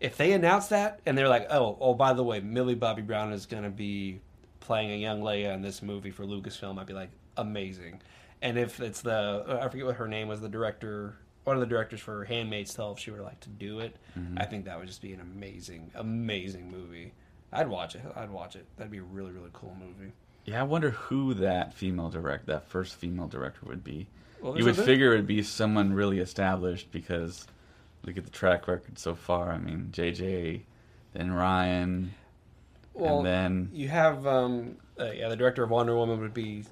[0.00, 3.32] if they announce that and they're like, oh oh, by the way, Millie Bobby Brown
[3.32, 4.20] is gonna be
[4.60, 8.00] playing a young Leia in this movie for Lucasfilm, I'd be like, amazing.
[8.42, 11.66] And if it's the I forget what her name was, the director, one of the
[11.66, 14.38] directors for Handmaid's Tale, if she would like to do it, Mm-hmm.
[14.38, 17.12] I think that would just be an amazing, amazing movie.
[17.52, 18.02] I'd watch it.
[18.16, 18.66] I'd watch it.
[18.76, 20.12] That'd be a really, really cool movie.
[20.44, 24.06] Yeah, I wonder who that female direct that first female director would be.
[24.40, 27.46] Well, you would figure it would be someone really established because
[28.08, 29.50] look at the track record so far.
[29.50, 30.62] I mean, JJ,
[31.12, 32.14] then Ryan,
[32.94, 36.64] Well, and then you have um, uh, yeah, the director of Wonder Woman would be,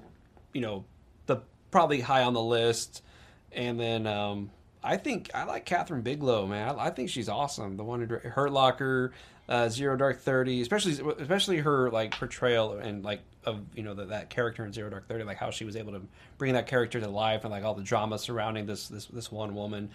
[0.53, 0.85] you know,
[1.25, 1.37] the
[1.71, 3.03] probably high on the list.
[3.51, 4.51] And then um,
[4.83, 6.67] I think I like Kathryn Bigelow, man.
[6.67, 7.77] I, I think she's awesome.
[7.77, 9.13] The one who Hurt Locker,
[9.47, 14.09] uh, Zero Dark Thirty, especially especially her like portrayal and like of you know that
[14.09, 16.01] that character in Zero Dark Thirty, like how she was able to
[16.37, 19.55] bring that character to life and like all the drama surrounding this this this one
[19.55, 19.89] woman.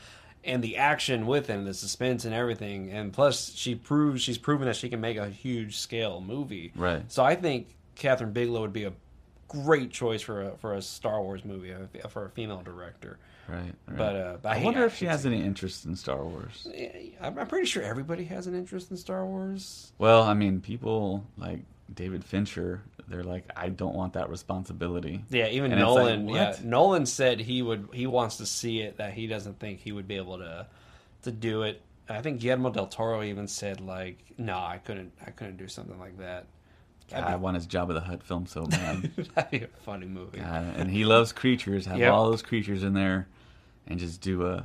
[0.45, 4.67] And the action with him, the suspense and everything, and plus she proves she's proven
[4.67, 6.73] that she can make a huge scale movie.
[6.75, 7.11] Right.
[7.13, 8.93] So I think Kathryn Bigelow would be a
[9.49, 11.73] great choice for a for a Star Wars movie
[12.09, 13.19] for a female director.
[13.49, 13.59] Right.
[13.59, 13.97] right.
[13.97, 16.67] But, uh, but I I, wonder if she has any interest in Star Wars.
[17.21, 19.93] I'm pretty sure everybody has an interest in Star Wars.
[19.99, 21.61] Well, I mean, people like
[21.95, 25.23] David Fincher, they're like, I don't want that responsibility.
[25.31, 26.29] Yeah, even And it's like, Nolan.
[26.29, 26.57] yeah.
[26.65, 27.89] Nolan said he would.
[27.93, 28.97] He wants to see it.
[28.97, 30.67] That he doesn't think he would be able to
[31.23, 31.81] to do it.
[32.09, 35.13] I think Guillermo del Toro even said like, "No, I couldn't.
[35.25, 36.47] I couldn't do something like that."
[37.15, 39.11] I want his Jabba the Hutt film so bad.
[39.35, 40.39] That'd be a funny movie.
[40.39, 41.85] God, and he loves creatures.
[41.85, 42.11] Have Yep.
[42.13, 43.29] all those creatures in there,
[43.87, 44.65] and just do a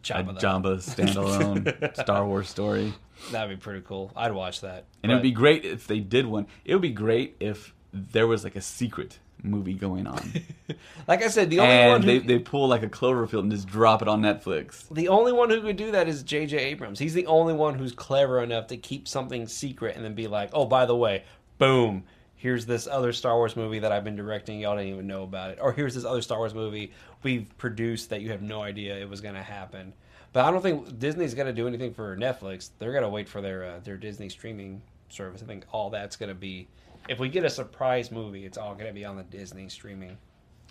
[0.00, 2.92] Jabba the Jabba standalone Star Wars story.
[3.30, 4.10] That'd be pretty cool.
[4.16, 4.86] I'd watch that.
[5.02, 6.46] And it would be great if they did one.
[6.64, 10.32] It would be great if there was like a secret movie going on,
[11.08, 13.66] like I said, the only one who, they they pull like a Cloverfield and just
[13.66, 14.84] drop it on Netflix.
[14.90, 16.56] The only one who could do that is J.J.
[16.56, 16.98] Abrams.
[16.98, 20.50] He's the only one who's clever enough to keep something secret and then be like,
[20.52, 21.24] "Oh, by the way,
[21.58, 22.04] boom,
[22.42, 24.60] here's this other Star Wars movie that I've been directing.
[24.60, 25.58] Y'all didn't even know about it.
[25.60, 29.08] Or here's this other Star Wars movie we've produced that you have no idea it
[29.08, 29.92] was going to happen."
[30.32, 32.70] But I don't think Disney's going to do anything for Netflix.
[32.78, 35.42] They're going to wait for their uh, their Disney streaming service.
[35.42, 36.68] I think all that's going to be
[37.08, 40.16] if we get a surprise movie, it's all going to be on the Disney streaming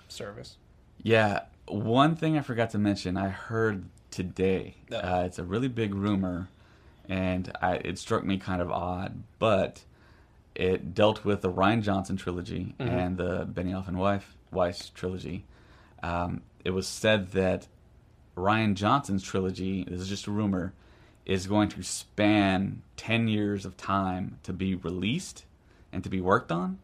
[0.07, 0.57] service.
[1.03, 4.75] Yeah, one thing I forgot to mention, I heard today.
[4.91, 4.97] Oh.
[4.97, 6.47] Uh, it's a really big rumor,
[7.09, 9.81] and I, it struck me kind of odd, but
[10.55, 12.89] it dealt with the Rian Johnson trilogy Mm-hmm.
[12.93, 15.45] and the Benioff and Weiss, Weiss trilogy.
[16.03, 17.67] Um, it was said that
[18.35, 20.73] Rian Johnson's trilogy, this is just a rumor,
[21.25, 25.45] is going to span 10 years of time to be released
[25.91, 26.79] and to be worked on.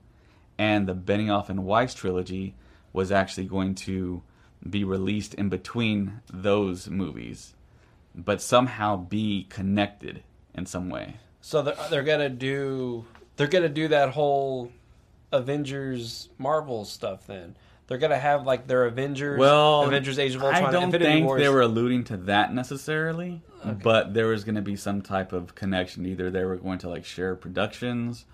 [0.58, 2.56] And the Benioff and Weiss trilogy
[2.94, 4.22] was actually going to
[4.68, 7.54] be released in between those movies,
[8.16, 11.16] but somehow be connected in some way.
[11.42, 14.72] So they're, they're gonna do they're gonna do that whole
[15.32, 17.28] Avengers Marvel stuff.
[17.28, 17.56] Then
[17.88, 21.26] they're gonna have like their Avengers, Well, Avengers Age of Ultron, I don't Infinity think
[21.26, 21.42] Wars.
[21.42, 23.42] they were alluding to that necessarily,
[23.84, 26.06] but there was going to be some type of connection.
[26.06, 28.26] Either they were going to like share productions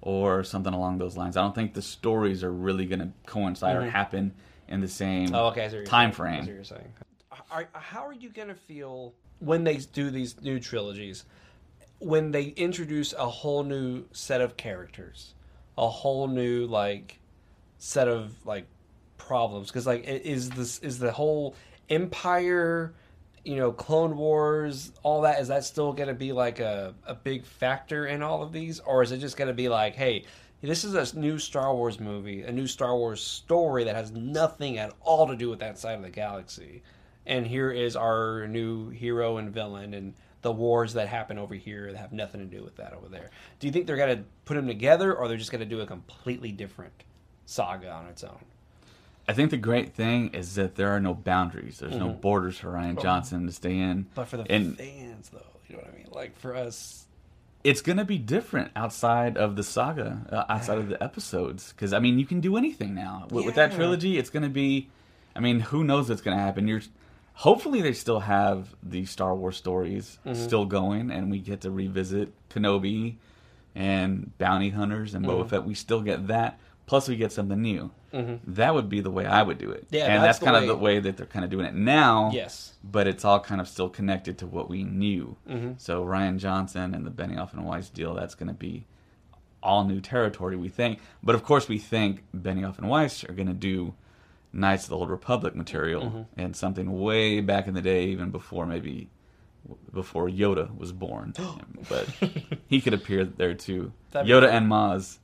[0.00, 1.36] or something along those lines.
[1.36, 4.34] I don't think the stories are really going to coincide or happen
[4.68, 5.34] in the same Mm-hmm.
[5.34, 5.64] Oh, okay.
[5.64, 6.64] I see what you're time saying.
[6.64, 6.92] Frame.
[7.50, 11.24] Are, how are you gonna feel when they do these new trilogies?
[11.98, 15.34] When they introduce a whole new set of characters,
[15.76, 17.20] a whole new like
[17.78, 18.66] set of like
[19.26, 21.54] problems because like is this is the whole
[21.88, 22.92] empire
[23.44, 27.14] you know clone wars all that is that still going to be like a, a
[27.14, 28.80] big factor in all of these?
[28.80, 30.24] Or is it just going to be like hey
[30.60, 34.78] this is a new star wars movie a new star wars story that has nothing
[34.78, 36.82] at all to do with that side of the galaxy.
[37.24, 41.92] And here is our new hero and villain and the wars that happen over here
[41.92, 43.30] that have nothing to do with that over there.
[43.60, 45.80] Do you think they're going to put them together or they're just going to do
[45.80, 47.04] a completely different
[47.46, 48.44] saga on its own
[49.28, 51.78] I think the great thing is that there are no boundaries.
[51.78, 53.98] There's no borders for Rian Johnson to stay in.
[54.04, 54.08] Mm-hmm.
[54.14, 56.06] But for the and fans, though, you know what I mean?
[56.10, 57.06] Like for us,
[57.64, 61.72] it's going to be different outside of the saga, uh, outside of the episodes.
[61.72, 64.18] Because I mean, you can do anything now with, with that trilogy.
[64.18, 64.88] It's going to be,
[65.36, 66.66] I mean, who knows what's going to happen?
[66.66, 66.82] You're
[67.34, 70.42] hopefully they still have the Star Wars stories Mm-hmm.
[70.42, 73.14] still going, and we get to revisit Kenobi
[73.74, 75.42] and Bounty Hunters and Mm-hmm.
[75.42, 75.64] Boba Fett.
[75.64, 76.58] We still get that.
[76.86, 77.90] Plus, we get something new.
[78.46, 79.86] That would be the way I would do it.
[79.90, 81.74] Yeah, and that's that's, kind way- of the way that they're kind of doing it
[81.74, 85.36] now yes, but it's all kind of still connected to what we knew.
[85.48, 85.72] Mm-hmm.
[85.78, 88.86] So Rian Johnson and the Benioff and Weiss deal, that's going to be
[89.62, 90.98] all new territory, we think.
[91.22, 93.94] But of course, we think Benioff and Weiss are going to do
[94.52, 96.22] Knights of the Old Republic material Mm-hmm.
[96.40, 99.08] and something way back in the day, even before maybe
[99.94, 101.32] before Yoda was born.
[101.88, 102.08] but
[102.66, 103.92] he could appear there too.
[104.10, 104.50] That'd Yoda cool.
[104.50, 105.18] and Maz.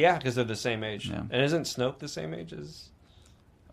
[0.00, 1.08] Yeah, because they're the same age.
[1.08, 1.22] Yeah.
[1.30, 2.88] And isn't Snoke the same age as?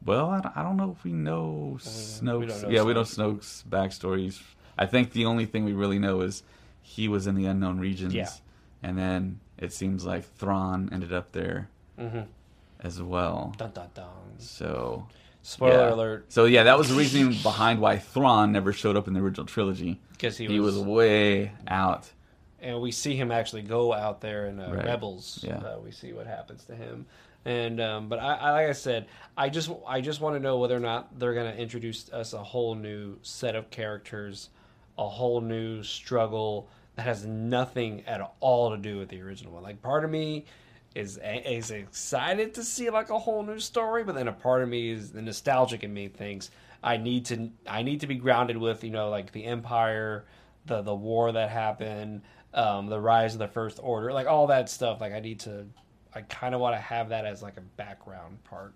[0.06, 2.62] Well, I don't, I don't know if we know we Snoke's.
[2.62, 3.40] don't know yeah, we know Snoke.
[3.40, 4.42] Snoke's backstories.
[4.78, 6.44] I think the only thing we really know is
[6.82, 8.14] he was in the unknown regions.
[8.14, 8.30] Yeah.
[8.84, 12.22] And then it seems like Thrawn ended up there Mm-hmm.
[12.82, 13.56] as well.
[13.58, 14.06] Dun dun dun.
[14.38, 15.08] So.
[15.42, 15.94] Spoiler yeah.
[15.94, 16.26] alert!
[16.28, 19.46] So yeah, that was the reasoning behind why Thrawn never showed up in the original
[19.48, 20.02] trilogy.
[20.12, 22.10] Because he, He, was way out.
[22.68, 24.86] And we see him actually go out there in uh, Right.
[24.86, 25.40] Rebels.
[25.42, 25.58] Yeah.
[25.58, 27.06] Uh, we see what happens to him,
[27.46, 30.58] And um, but I, I like I said, I just I just want to know
[30.58, 34.50] whether or not they're going to introduce us a whole new set of characters,
[34.98, 39.64] a whole new struggle that has nothing at all to do with the original one.
[39.64, 40.46] Like part of me
[40.94, 44.68] is is excited to see like a whole new story, but then a part of
[44.68, 46.52] me is the nostalgic in me thinks
[46.84, 50.26] I need to I need to be grounded with you know like the Empire,
[50.66, 54.70] the the war that happened, um, the rise of the First Order, like all that
[54.70, 55.02] stuff.
[55.02, 55.66] Like I need to,
[56.14, 58.74] I kind of want to have that as like a background part,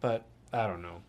[0.00, 1.00] but I don't know,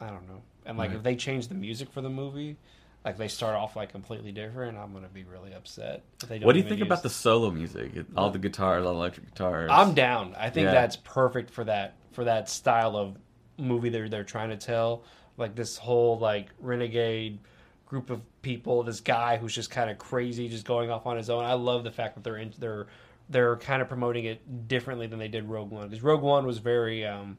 [0.00, 0.42] I don't know.
[0.64, 0.96] And like Right.
[0.96, 2.56] if they change the music for the movie.
[3.04, 6.02] Like they start off like completely different, I'm gonna be really upset.
[6.24, 7.92] If they don't What do you think use- about the solo music?
[8.16, 9.70] All the guitars, all the electric guitars.
[9.72, 10.34] I'm down.
[10.36, 10.72] I think Yeah.
[10.72, 13.16] that's perfect for that for that style of
[13.58, 15.04] movie they're they're trying to tell.
[15.36, 17.38] Like this whole like renegade
[17.86, 21.30] group of people, this guy who's just kind of crazy, just going off on his
[21.30, 21.44] own.
[21.44, 22.86] I love the fact that they're in, they're
[23.28, 26.58] they're kind of promoting it differently than they did Rogue One because Rogue One was
[26.58, 27.38] very um,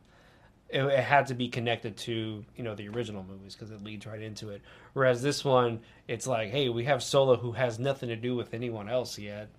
[0.70, 4.06] it, it had to be connected to you know the original movies because it leads
[4.06, 4.62] right into it.
[4.94, 8.54] Whereas this one, it's like, hey, we have Solo who has nothing to do with
[8.54, 9.50] anyone else yet.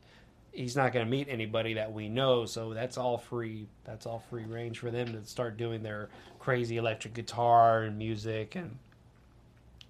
[0.52, 3.68] He's not going to meet anybody that we know, so that's all free.
[3.84, 8.56] That's all free range for them to start doing their crazy electric guitar and music
[8.56, 8.78] and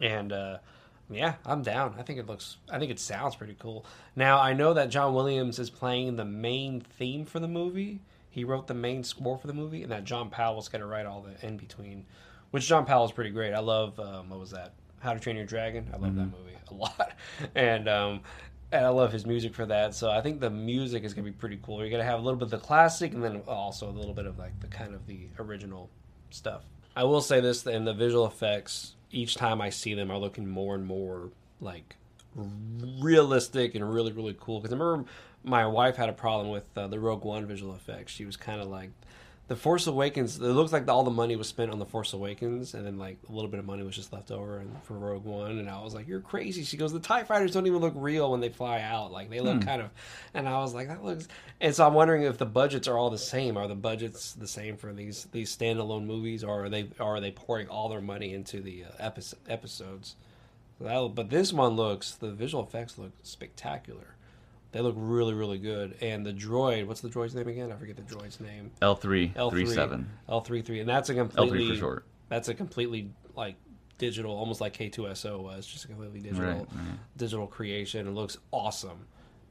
[0.01, 0.59] and uh,
[1.11, 1.95] yeah, I'm down.
[1.99, 2.59] I think it looks.
[2.71, 3.87] I think it sounds pretty cool.
[4.15, 8.01] Now I know that John Williams is playing the main theme for the movie.
[8.31, 11.07] He wrote the main score for the movie, and that John Powell's going to write
[11.07, 12.05] all the in between.
[12.51, 13.53] Which John Powell's pretty great.
[13.55, 13.99] I love.
[13.99, 14.75] Um, what was that?
[15.01, 15.89] How to Train Your Dragon.
[15.93, 17.13] I love that movie a lot,
[17.55, 18.21] and um,
[18.71, 19.95] and I love his music for that.
[19.95, 21.81] So I think the music is going to be pretty cool.
[21.81, 24.15] You're going to have a little bit of the classic, and then also a little
[24.15, 25.89] bit of like the kind of the original
[26.31, 26.65] stuff.
[26.95, 30.49] I will say this, and the visual effects each time I see them are looking
[30.49, 31.97] more and more like
[33.01, 34.61] realistic and really really cool.
[34.61, 35.11] Because I remember
[35.45, 38.13] my wife had a problem with uh, the Rogue One visual effects.
[38.13, 38.91] She was kind of like.
[39.49, 40.37] The Force Awakens.
[40.37, 43.17] It looks like all the money was spent on the Force Awakens, and then like
[43.29, 45.59] a little bit of money was just left over and for Rogue One.
[45.59, 48.31] And I was like, "You're crazy." She goes, "The Tie Fighters don't even look real
[48.31, 49.11] when they fly out.
[49.11, 49.91] Like they look kind of."
[50.35, 51.29] And I was like, "That looks."
[51.63, 53.57] And so I'm wondering if the budgets are all the same.
[53.57, 57.21] Are the budgets the same for these these standalone movies, or are they or are
[57.21, 60.17] they pouring all their money into the uh, epi- episodes?
[60.79, 64.15] That, but this one looks the visual effects look spectacular.
[64.73, 65.97] They look really really good.
[66.01, 67.73] And the droid, what's the droid's name again?
[67.73, 68.71] I forget the droid's name.
[68.83, 70.09] L three L three seven.
[70.29, 72.05] L three three, and that's a L completely three for short.
[72.29, 73.57] That's a completely like
[73.97, 76.99] digital, almost like K two SO was, just a completely digital Right, right.
[77.17, 78.07] digital creation.
[78.07, 79.07] It looks awesome,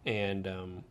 [0.06, 0.84] and um,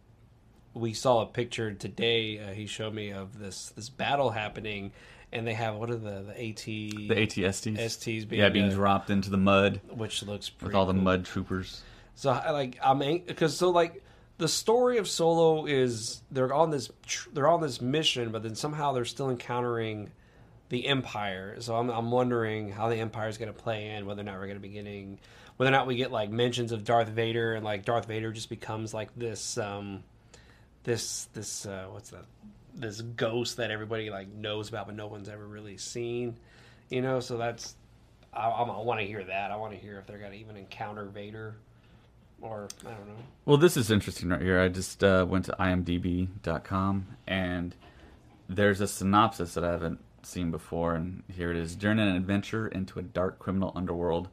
[0.75, 2.39] we saw a picture today.
[2.41, 4.91] Uh, he showed me of this this battle happening,
[5.33, 7.79] and they have what are the the AT The ATSTs.
[7.79, 10.95] STs being yeah, being uh, dropped into the mud which looks pretty with all the
[10.95, 11.83] mud troopers.
[12.17, 14.03] So I like I'm because so like
[14.38, 16.90] the story of Solo is they're on this
[17.33, 20.11] they're on this mission, but then somehow they're still encountering
[20.68, 21.57] the Empire.
[21.61, 24.35] So I'm I'm wondering how the Empire is going to play in, whether or not
[24.35, 25.18] we're going to be getting
[25.57, 28.51] whether or not we get like mentions of Darth Vader and like Darth Vader just
[28.51, 30.03] becomes like this um
[30.85, 32.25] this this uh what's that
[32.75, 36.37] this ghost that everybody like knows about but no one's ever really seen.
[36.90, 37.75] You know, so that's
[38.35, 39.51] I, I want to hear that.
[39.51, 41.57] I want to hear if they're going to even encounter Vader
[42.40, 43.14] or I don't know.
[43.44, 44.61] Well, this is interesting right here.
[44.61, 47.75] I just uh, went to imdb.com and
[48.49, 51.75] there's a synopsis that I haven't seen before, and here it is.
[51.77, 54.29] During an adventure into a dark criminal underworld,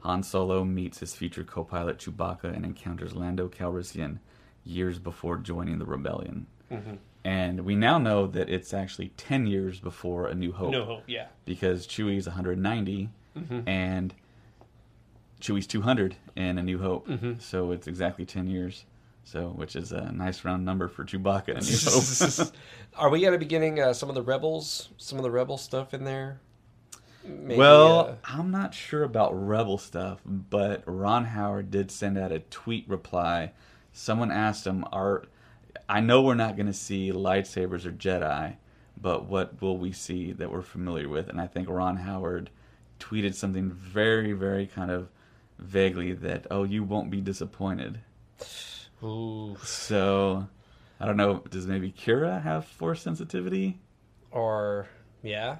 [0.00, 4.18] Han Solo meets his future co-pilot Chewbacca and encounters Lando Calrissian
[4.64, 6.46] years before joining the rebellion.
[6.70, 6.94] Mm-hmm.
[7.24, 11.02] And we now know that it's actually 10 years before A New Hope No hope,
[11.06, 11.26] yeah.
[11.44, 13.68] because Chewie's 190 Mm-hmm.
[13.68, 14.12] and
[15.40, 17.08] Chewie's 200 in A New Hope.
[17.08, 17.34] Mm-hmm.
[17.38, 18.84] So it's exactly 10 years.
[19.24, 22.54] So, which is a nice round number for Chewbacca in A New Hope.
[22.96, 25.56] Are we going to be getting uh, some of the rebels, some of the rebel
[25.56, 26.40] stuff in there?
[27.24, 32.32] Maybe, well, uh, I'm not sure about Rebel stuff, but Ron Howard did send out
[32.32, 33.52] a tweet reply.
[33.92, 35.24] Someone asked him, "Are
[35.88, 38.56] I know we're not going to see lightsabers or Jedi,
[39.00, 42.50] but what will we see that we're familiar with?" And I think Ron Howard
[42.98, 45.08] tweeted something very, very kind of
[45.60, 48.00] vaguely that, "Oh, you won't be disappointed."
[49.02, 50.48] ooh, So,
[50.98, 51.42] I don't know.
[51.50, 53.78] Does maybe Qi'ra have force sensitivity?
[54.32, 54.88] or
[55.22, 55.56] yeah.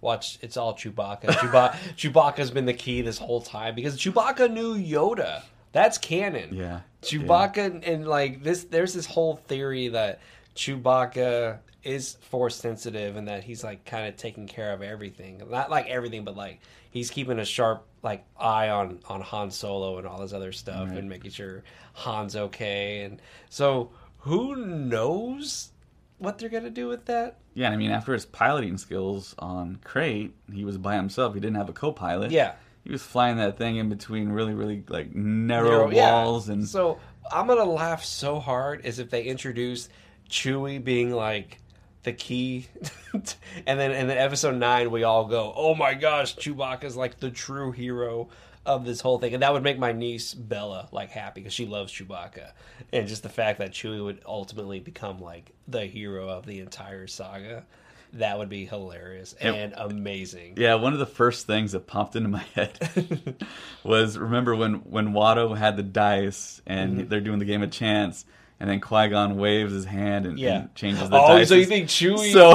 [0.00, 1.26] Watch, it's all Chewbacca.
[1.26, 1.76] Chewbacca.
[1.96, 5.42] Chewbacca's been the key this whole time because Chewbacca knew Yoda.
[5.72, 6.54] That's canon.
[6.54, 6.80] Yeah.
[7.02, 10.20] Chewbacca and like this there's this whole theory that
[10.56, 15.42] Chewbacca is force sensitive and that he's like kind of taking care of everything.
[15.50, 16.60] Not like everything, but like
[16.90, 20.88] he's keeping a sharp like eye on on Han Solo and all this other stuff
[20.88, 20.98] Right.
[20.98, 21.62] and making sure
[21.94, 23.02] Han's okay.
[23.02, 23.20] And
[23.50, 25.70] so who knows
[26.18, 27.38] what they're gonna do with that.
[27.54, 31.34] Yeah, I mean, after his piloting skills on Crait, he was by himself.
[31.34, 32.30] He didn't have a co-pilot.
[32.30, 32.54] Yeah.
[32.84, 36.12] he was flying that thing in between really, really like narrow, Narrow- yeah.
[36.24, 36.98] walls and so
[37.32, 39.88] I'm gonna laugh so hard as if they introduce
[40.28, 41.58] Chewie being like
[42.04, 42.66] the key,
[43.12, 47.30] and then in the episode nine we all go, "Oh my gosh, Chewbacca's like the
[47.30, 48.28] true hero."
[48.66, 51.66] Of this whole thing, and that would make my niece Bella like happy because she
[51.66, 52.52] loves Chewbacca,
[52.94, 57.06] and just the fact that Chewie would ultimately become like the hero of the entire
[57.06, 57.66] saga,
[58.14, 60.54] that would be hilarious and amazing.
[60.56, 63.36] Yeah, one of the first things that popped into my head
[63.82, 67.08] was remember when when Watto had the dice and Mm-hmm.
[67.08, 68.24] they're doing the game of chance,
[68.64, 70.60] and then Qui Gon waves his hand and, Yeah.
[70.60, 71.50] and changes the Oh, dice.
[71.50, 72.32] so you think Chewie?
[72.32, 72.54] So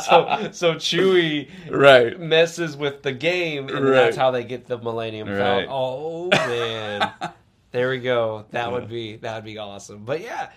[0.00, 3.92] so so Chewie right, messes with the game, and Right.
[3.92, 5.36] that's how they get the Millennium Right.
[5.66, 5.68] Falcon.
[5.70, 7.12] Oh man,
[7.72, 8.46] there we go.
[8.52, 10.06] That would be that would be awesome.
[10.06, 10.48] But yeah,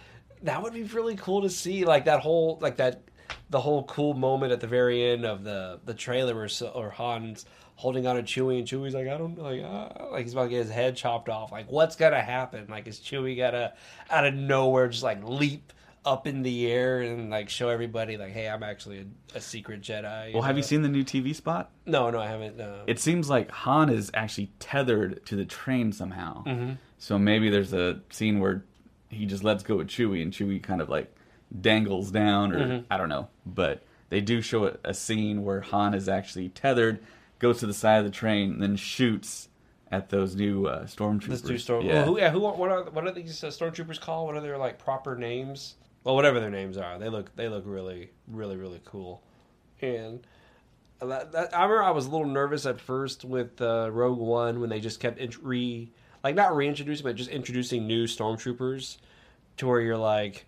[0.44, 1.84] that would be really cool to see.
[1.84, 3.02] Like that whole like that
[3.50, 7.46] the whole cool moment at the very end of the the trailer or, or Han's
[7.76, 10.50] holding on to Chewie and Chewie's like I don't like ah, like he's about to
[10.50, 11.52] get his head chopped off.
[11.52, 12.68] Like what's gonna happen?
[12.70, 13.74] Like is Chewie gonna
[14.10, 15.72] out of nowhere just like leap?
[16.08, 19.00] Up in the air and like show everybody like, hey, I'm actually
[19.34, 20.34] a, a secret Jedi.
[20.34, 21.72] well, have you seen the new TV spot?
[21.88, 22.58] No, no, I haven't.
[22.58, 22.84] No.
[22.86, 26.44] It seems like Han is actually tethered to the train somehow.
[26.44, 26.74] Mm-hmm.
[27.00, 28.64] So maybe there's a scene where
[29.10, 31.12] he just lets go of Chewie, and Chewie kind of like
[31.60, 32.94] dangles down, or Mm-hmm.
[32.94, 33.30] I don't know.
[33.44, 37.00] But they do show a scene where Han is actually tethered,
[37.40, 39.50] goes to the side of the train, and then shoots
[39.92, 41.30] at those new uh, stormtroopers.
[41.30, 41.86] Let's do storm.
[41.86, 41.94] Yeah.
[41.94, 42.40] Well, who, yeah, who?
[42.40, 44.28] What are what are these uh, stormtroopers called?
[44.28, 45.76] What are their like proper names?
[46.04, 49.24] Well, whatever their names are, they look they look really really really cool.
[49.82, 50.26] And
[51.00, 54.60] that, that, I remember I was a little nervous at first with uh, Rogue One
[54.62, 55.92] when they just kept int- re
[56.24, 58.98] like not reintroducing, but just introducing new stormtroopers
[59.58, 60.46] to where you're like,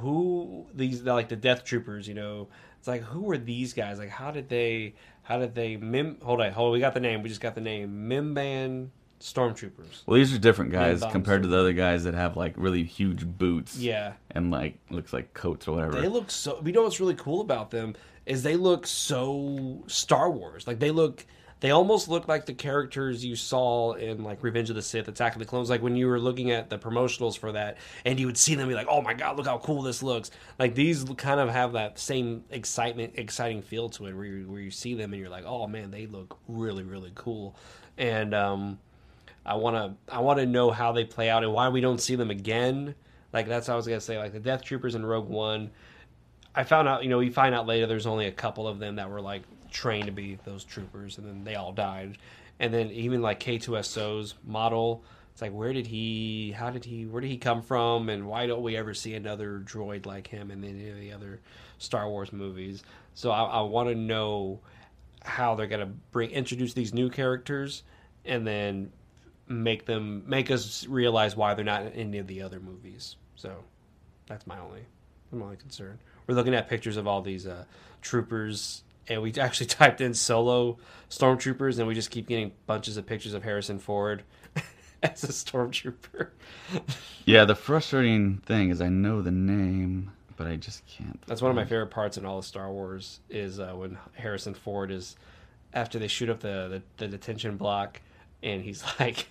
[0.00, 2.48] who these like the Death Troopers, you know?
[2.78, 3.98] It's like who are these guys?
[3.98, 6.18] Like how did they how did they mim?
[6.22, 7.22] Hold on, hold on, we got the name.
[7.22, 8.08] We just got the name.
[8.08, 8.88] Mimban
[9.20, 10.04] stormtroopers.
[10.06, 13.26] Well, these are different guys compared to the other guys that have like really huge
[13.26, 13.76] boots.
[13.76, 14.12] Yeah.
[14.30, 16.00] And like looks like coats or whatever.
[16.00, 16.62] They look so.
[16.64, 17.94] You know what's really cool about them
[18.26, 20.66] is they look so Star Wars.
[20.66, 21.26] Like they look,
[21.60, 25.34] they almost look like the characters you saw in like Revenge of the Sith, Attack
[25.34, 25.70] of the Clones.
[25.70, 28.68] Like when you were looking at the promotionals for that, and you would see them
[28.68, 31.72] be like, "Oh my god, look how cool this looks!" Like these kind of have
[31.72, 35.30] that same excitement, exciting feel to it, where you, where you see them and you're
[35.30, 37.56] like, "Oh man, they look really, really cool."
[37.96, 38.78] And um,
[39.44, 42.00] I want to I want to know how they play out and why we don't
[42.00, 42.94] see them again.
[43.32, 44.18] Like that's what I was gonna say.
[44.18, 45.70] Like the Death Troopers in Rogue One,
[46.54, 47.02] I found out.
[47.02, 49.42] You know, we find out later there's only a couple of them that were like
[49.70, 52.18] trained to be those troopers, and then they all died.
[52.60, 56.50] And then even like K2SO's model, it's like where did he?
[56.50, 57.06] How did he?
[57.06, 58.08] Where did he come from?
[58.08, 61.40] And why don't we ever see another droid like him in any of the other
[61.78, 62.82] Star Wars movies?
[63.14, 64.60] So I, I want to know
[65.22, 67.84] how they're gonna bring introduce these new characters,
[68.24, 68.90] and then
[69.46, 73.16] make them make us realize why they're not in any of the other movies.
[73.36, 73.54] So
[74.26, 74.84] that's my only
[75.30, 75.98] my only concern.
[76.26, 77.64] We're looking at pictures of all these uh,
[78.02, 80.78] troopers, and we actually typed in solo
[81.10, 84.22] stormtroopers, and we just keep getting bunches of pictures of Harrison Ford
[85.02, 86.28] as a stormtrooper.
[87.24, 91.20] yeah, the frustrating thing is I know the name, but I just can't.
[91.26, 94.54] That's one of my favorite parts in all of Star Wars is uh, when Harrison
[94.54, 95.16] Ford is
[95.74, 98.00] after they shoot up the, the, the detention block,
[98.42, 99.28] and he's like,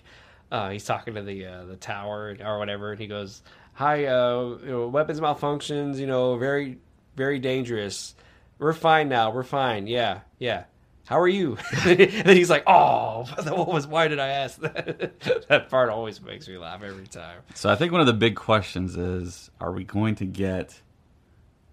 [0.50, 3.42] uh, he's talking to the uh, the tower or whatever, and he goes,
[3.74, 6.78] "Hi, uh, you know, weapons malfunctions, you know, very
[7.16, 8.14] very dangerous.
[8.58, 9.30] We're fine now.
[9.30, 9.86] We're fine.
[9.86, 10.64] Yeah, yeah."
[11.08, 11.56] How are you?
[11.86, 13.86] and then he's like, "Oh, what was?
[13.86, 17.40] Why did I ask that?" that part always makes me laugh every time.
[17.54, 20.82] So I think one of the big questions is: Are we going to get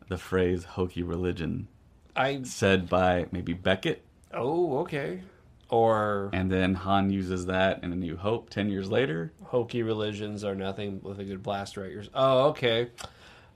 [0.08, 1.68] the phrase "hokey religion"
[2.16, 5.22] I said by maybe Beckett, oh okay,
[5.68, 9.34] or and then Han uses that in A New Hope ten years later?
[9.44, 12.10] hokey religions are nothing with a good blaster at yours.
[12.14, 12.90] Oh, okay.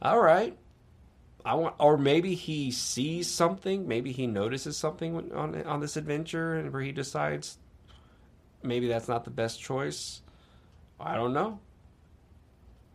[0.02, 0.58] All right.
[1.46, 3.88] I want, or maybe he sees something.
[3.88, 7.58] Maybe he notices something on on this adventure, and where he decides
[8.62, 10.22] maybe that's not the best choice.
[11.00, 11.60] I don't know.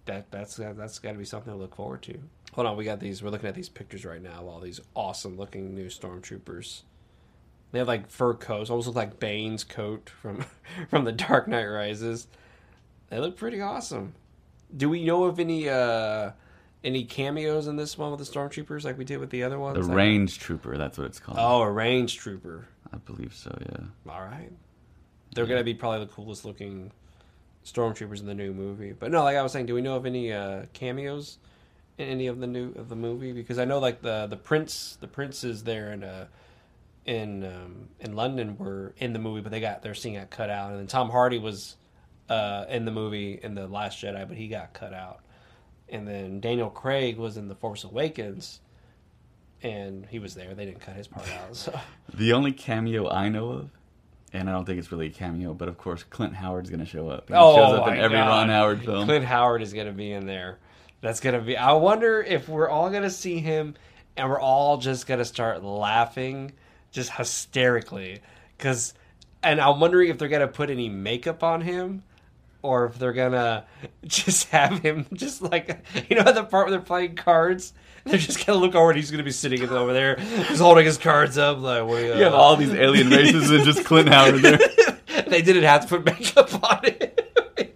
[0.06, 2.18] That that's that's got to be something to look forward to.
[2.52, 3.22] Hold on, we got these.
[3.22, 4.40] We're looking at these pictures right now.
[4.40, 6.82] of All these awesome looking new stormtroopers.
[7.72, 10.44] They have like fur coats, almost look like Bane's coat from
[10.90, 12.28] from the Dark Knight Rises.
[13.08, 14.14] They look pretty awesome.
[14.76, 16.32] Do we know of any uh
[16.84, 19.86] any cameos in this one with the stormtroopers like we did with the other ones?
[19.86, 21.38] The range trooper, that's what it's called.
[21.40, 22.68] Oh, a range trooper.
[22.92, 23.56] I believe so.
[23.60, 24.12] Yeah.
[24.12, 24.52] All right.
[25.34, 26.92] They're gonna be probably the coolest looking
[27.64, 28.92] stormtroopers in the new movie.
[28.92, 31.38] But no, like I was saying, do we know of any uh, cameos
[31.98, 33.32] in any of the new of the movie?
[33.32, 36.26] Because I know like the the prince the princes there in uh
[37.06, 40.50] in um, in London were in the movie, but they got their scene got cut
[40.50, 41.76] out, and then Tom Hardy was
[42.28, 45.20] uh, in the movie in the Last Jedi, but he got cut out,
[45.94, 48.60] and then Daniel Craig was in the Force Awakens,
[49.62, 50.52] and he was there.
[50.52, 51.54] They didn't cut his part out.
[51.54, 51.78] So
[52.14, 53.70] The only cameo I know of,
[54.32, 56.86] and I don't think it's really a cameo, but of course Clint Howard's going to
[56.86, 57.28] show up.
[57.28, 58.26] He oh, shows up in every God.
[58.26, 59.06] Ron Howard film.
[59.06, 60.58] Clint Howard is going to be in there.
[61.00, 61.56] That's going to be.
[61.56, 63.74] I wonder if we're all going to see him,
[64.16, 66.52] and we're all just going to start laughing,
[66.90, 68.20] just hysterically,
[68.58, 68.94] because.
[69.44, 72.02] And I'm wondering if they're going to put any makeup on him,
[72.64, 73.64] or if they're gonna
[74.04, 77.72] just have him just like you know the part where they're playing cards.
[78.06, 80.98] They're just gonna look over and he's gonna be sitting over there, just holding his
[80.98, 81.86] cards up like.
[81.86, 84.58] What, You have all these alien races and just Clint Howard there.
[85.28, 87.20] they didn't have to put makeup on it.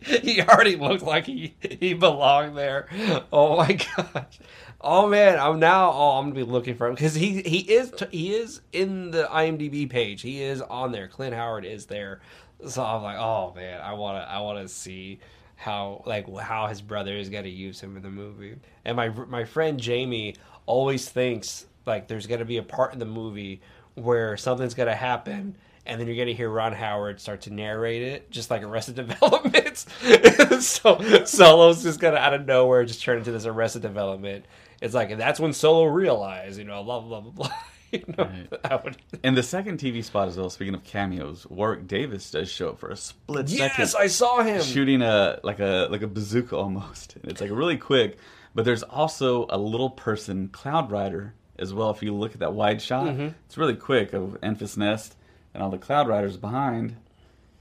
[0.23, 2.89] he already looked like he he belonged there.
[3.33, 4.39] Oh my gosh.
[4.81, 5.91] Oh man, I'm now.
[5.93, 9.25] Oh, I'm gonna be looking for him because he he is he is in the
[9.25, 10.23] IMDb page.
[10.23, 11.09] He is on there.
[11.09, 12.21] Clint Howard is there.
[12.67, 15.21] So I'm like, oh man, I wanna I wanna see
[15.57, 18.57] how like how his brother is gonna use him in the movie.
[18.85, 20.37] And my my friend Jamie
[20.67, 23.61] always thinks like there's gonna be a part in the movie
[23.95, 25.57] where something's gonna happen
[25.89, 29.77] and then you're gonna hear Ron Howard start to narrate it, just like Arrested Development.
[30.63, 34.45] so Solo's just gonna out of nowhere just turn into this Arrested Development.
[34.83, 37.53] It's like that's when Solo realized, you know, blah blah blah blah.
[37.93, 38.25] You know,
[38.71, 38.97] Right.
[39.23, 42.79] In the second TV spot as well, speaking of cameos, Warwick Davis does show up
[42.79, 43.79] for a split second.
[43.79, 44.61] yes, I saw him.
[44.63, 47.17] shooting a like a like a bazooka almost.
[47.23, 48.19] And it's like really quick,
[48.55, 51.91] but there's also a little person cloud rider as well.
[51.91, 53.29] If you look at that wide shot, Mm-hmm.
[53.47, 55.17] it's really quick of Enfys Nest
[55.55, 56.95] and all the cloud riders behind.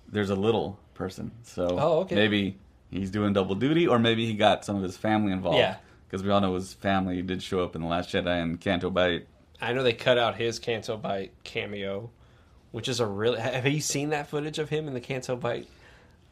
[0.09, 2.15] There's a little person, so Oh, okay.
[2.15, 2.57] maybe
[2.91, 5.57] he's doing double duty, or maybe he got some of his family involved.
[5.57, 5.77] Yeah.
[6.07, 8.89] because we all know his family did show up in the Last Jedi and Canto
[8.89, 9.25] Bight.
[9.61, 12.09] I know they cut out his Canto Bight cameo,
[12.71, 13.39] which is a really.
[13.39, 15.67] Have you seen that footage of him in the Canto Bight?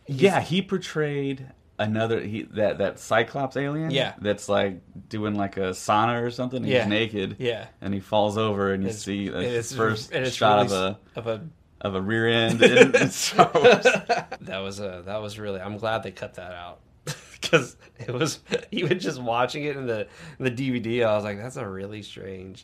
[0.07, 1.47] Yeah, he portrayed
[1.79, 3.91] another he that that Cyclops alien.
[3.91, 4.13] Yeah.
[4.21, 6.63] that's like doing like a sauna or something.
[6.63, 6.87] He's Yeah.
[6.87, 7.37] naked.
[7.39, 7.65] Yeah.
[7.81, 11.27] and he falls over, and you It's- see the first shot really of a of
[11.27, 11.41] a
[11.81, 12.61] of a rear end.
[12.61, 13.83] in, in Star Wars.
[14.41, 16.79] that was a that was really I'm glad they cut that out
[17.41, 18.39] because it was
[18.71, 20.07] even just watching it in the
[20.39, 22.63] in the DVD I was like that's a really strange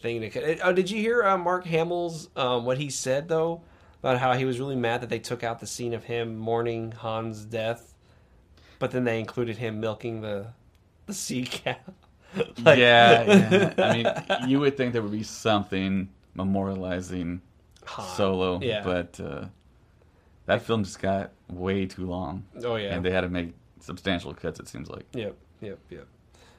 [0.00, 0.58] thing to cut.
[0.62, 3.62] Oh, did you hear uh, Mark Hamill's um, what he said though
[4.00, 6.92] about how he was really mad that they took out the scene of him mourning
[7.02, 7.94] Han's death,
[8.78, 10.48] but then they included him milking the
[11.06, 11.76] the sea cow.
[12.62, 13.22] Like- yeah,
[13.52, 13.74] yeah.
[13.78, 17.40] I mean, you would think there would be something memorializing
[17.86, 18.82] Han, Solo, yeah.
[18.84, 19.46] but uh,
[20.46, 22.44] that film just got way too long.
[22.62, 22.94] Oh, yeah.
[22.94, 24.60] and they had to make substantial cuts.
[24.60, 25.06] It seems like.
[25.14, 26.06] Yep, yep, yep.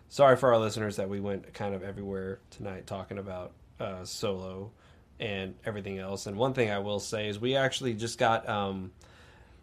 [0.09, 4.71] Sorry for our listeners that we went kind of everywhere tonight talking about uh, Solo
[5.19, 6.25] and everything else.
[6.25, 8.91] And one thing I will say is we actually just got um,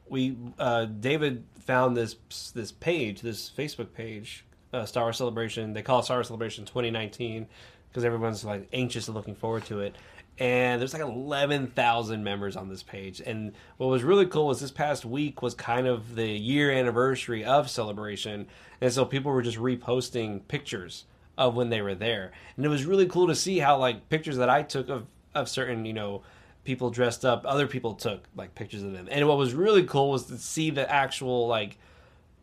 [0.09, 2.15] we uh, David found this
[2.55, 5.73] this page, this Facebook page, uh, Star Wars Celebration.
[5.73, 7.49] They call it Star Wars Celebration 2019
[7.89, 9.97] because everyone's like anxious and looking forward to it.
[10.39, 13.23] And there's like 11,000 members on this page.
[13.25, 17.45] And what was really cool was this past week was kind of the year anniversary
[17.45, 18.47] of Celebration.
[18.81, 21.05] And so people were just reposting pictures
[21.39, 22.33] of when they were there.
[22.57, 25.49] And it was really cool to see how like pictures that I took of, of
[25.49, 26.23] certain, you know,
[26.65, 29.09] people dressed up, other people took like pictures of them.
[29.11, 31.79] And what was really cool was to see the actual like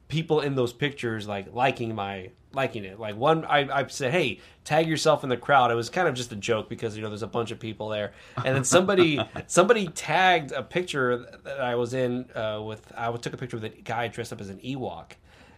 [0.08, 2.99] people in those pictures like liking my liking it.
[2.99, 6.16] Like one, I, I said, "Hey, tag yourself in the crowd." It was kind of
[6.16, 9.20] just a joke because you know there's a bunch of people there, and then somebody
[9.47, 12.91] somebody tagged a picture that I was in uh, with.
[12.95, 15.14] I took a picture with a guy dressed up as an Ewok.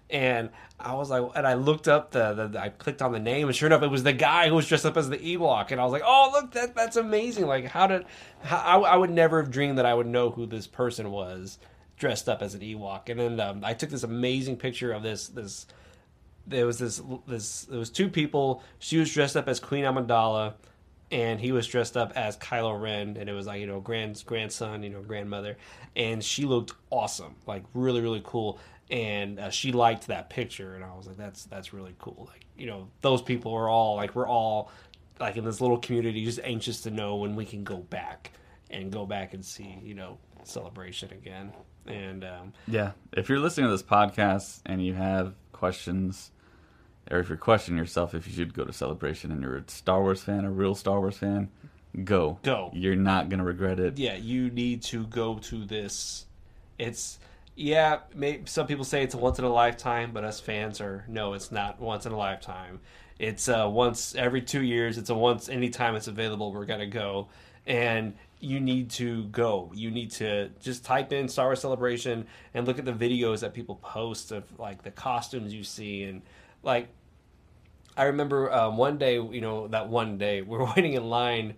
[0.08, 3.48] And I was like, and I looked up the, the, I clicked on the name,
[3.48, 5.72] and sure enough, it was the guy who was dressed up as the Ewok.
[5.72, 7.48] And I was like, oh, look, that that's amazing!
[7.48, 8.06] Like, how did,
[8.44, 11.58] how, I, I would never have dreamed that I would know who this person was
[11.98, 13.10] dressed up as an Ewok.
[13.10, 15.66] And then um, I took this amazing picture of this this
[16.48, 18.64] there was this this there was two people.
[18.80, 20.54] She was dressed up as Queen Amidala,
[21.12, 24.24] and he was dressed up as Kylo Ren, and it was like you know grand
[24.26, 25.58] grandson, you know grandmother,
[25.96, 28.60] and she looked awesome, like really really cool.
[28.92, 32.46] And uh, she liked that picture, and I was like, "That's that's really cool." Like
[32.56, 34.72] you know, those people are all like we're all
[35.20, 38.32] like in this little community, just anxious to know when we can go back
[38.70, 41.52] and go back and see you know celebration again.
[41.88, 42.92] And um, Yeah.
[43.14, 46.32] If you're listening to this podcast and you have questions,
[47.12, 50.02] or if you're questioning yourself if you should go to Celebration and you're a Star
[50.02, 51.50] Wars fan, a real Star Wars fan,
[52.04, 52.40] go.
[52.44, 52.72] Go.
[52.74, 53.98] You're not going to regret it.
[53.98, 56.26] yeah, you need to go to this.
[56.78, 57.20] It's
[57.56, 61.06] yeah, may, some people say it's a once in a lifetime, but us fans are
[61.08, 62.82] no, it's not once in a lifetime.
[63.18, 64.98] It's uh, once every two years.
[64.98, 66.52] It's a once anytime it's available.
[66.52, 67.30] We're gonna go,
[67.66, 69.72] and you need to go.
[69.74, 73.54] You need to just type in Star Wars Celebration and look at the videos that
[73.54, 76.22] people post of like the costumes you see and
[76.66, 76.90] like.
[77.98, 81.56] I remember um, one day, you know, that one day we were waiting in line,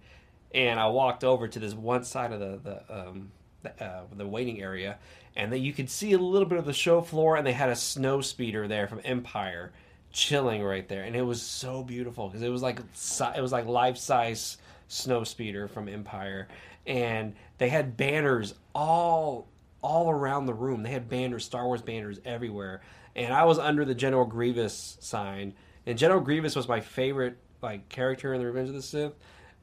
[0.54, 3.32] and I walked over to this one side of the the um,
[3.64, 4.98] the, uh, the waiting area,
[5.36, 7.70] and then you could see a little bit of the show floor, and they had
[7.70, 9.72] a snow speeder there from Empire,
[10.12, 13.66] chilling right there, and it was so beautiful because it was like it was like
[13.66, 16.48] life size snow speeder from Empire,
[16.86, 19.48] and they had banners all
[19.82, 20.84] all around the room.
[20.84, 22.82] They had banners, Star Wars banners everywhere,
[23.18, 25.56] and I was under the General Grievous sign,
[25.86, 29.14] and General Grievous was my favorite like character in the Revenge of the Sith.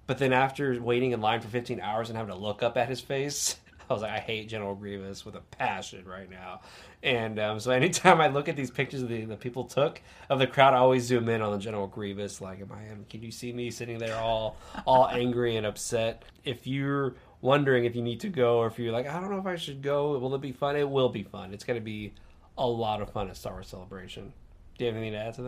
[0.07, 2.89] But then after waiting in line for 15 hours and having to look up at
[2.89, 3.57] his face,
[3.89, 6.61] I was like, I hate General Grievous with a passion right now.
[7.03, 10.39] And um, so anytime I look at these pictures of the, the people took of
[10.39, 12.41] the crowd, I always zoom in on the General Grievous.
[12.41, 12.83] Like, am I?
[13.09, 16.25] Can you see me sitting there all all angry and upset?
[16.45, 19.39] If you're wondering if you need to go, or if you're like, I don't know
[19.39, 20.77] if I should go, will it be fun?
[20.77, 21.53] It will be fun.
[21.53, 22.15] It's going to be
[22.57, 24.33] a lot of fun at Star Wars Celebration.
[24.79, 25.43] Do you have anything to add to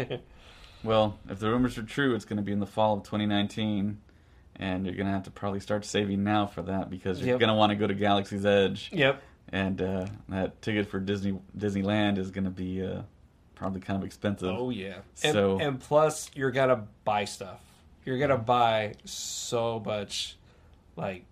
[0.00, 0.20] that?
[0.84, 3.98] Well, if the rumors are true, it's going to be in the fall of 2019,
[4.56, 7.38] and you're going to have to probably start saving now for that because you're Yep.
[7.38, 9.22] going to want to go to Galaxy's Edge, yep.
[9.50, 13.02] and uh, that ticket for Disney Disneyland is going to be uh,
[13.54, 14.48] probably kind of expensive.
[14.58, 14.96] Oh yeah.
[15.22, 17.60] And, So- and plus you're gonna buy stuff.
[18.04, 20.36] You're gonna buy so much
[20.96, 21.24] like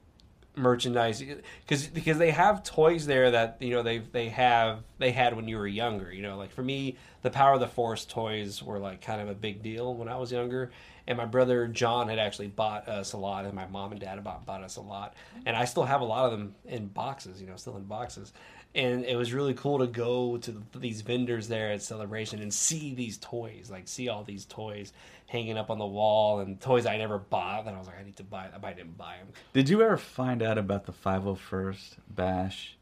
[0.60, 1.22] merchandise
[1.66, 5.48] because because they have toys there that you know they've they have they had when
[5.48, 6.12] you were younger.
[6.12, 9.28] You know, like for me, the Power of the Force toys were like kind of
[9.28, 10.70] a big deal when I was younger.
[11.06, 14.22] And my brother John had actually bought us a lot, and my mom and dad
[14.22, 17.40] bought, bought us a lot, and I still have a lot of them in boxes.
[17.40, 18.32] You know, still in boxes
[18.74, 22.94] and it was really cool to go to these vendors there at celebration and see
[22.94, 24.92] these toys like see all these toys
[25.26, 28.04] hanging up on the wall and toys i never bought and i was like i
[28.04, 30.92] need to buy them i didn't buy them Did you ever find out about the
[30.92, 32.76] 501st Bash?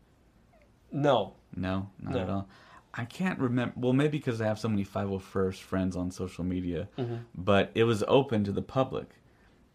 [0.92, 2.20] no No, not No.
[2.20, 2.48] at all.
[2.94, 3.74] I can't remember.
[3.76, 7.16] Well, maybe because I have so many 501st friends on social media, Mm-hmm.
[7.34, 9.10] but it was open to the public,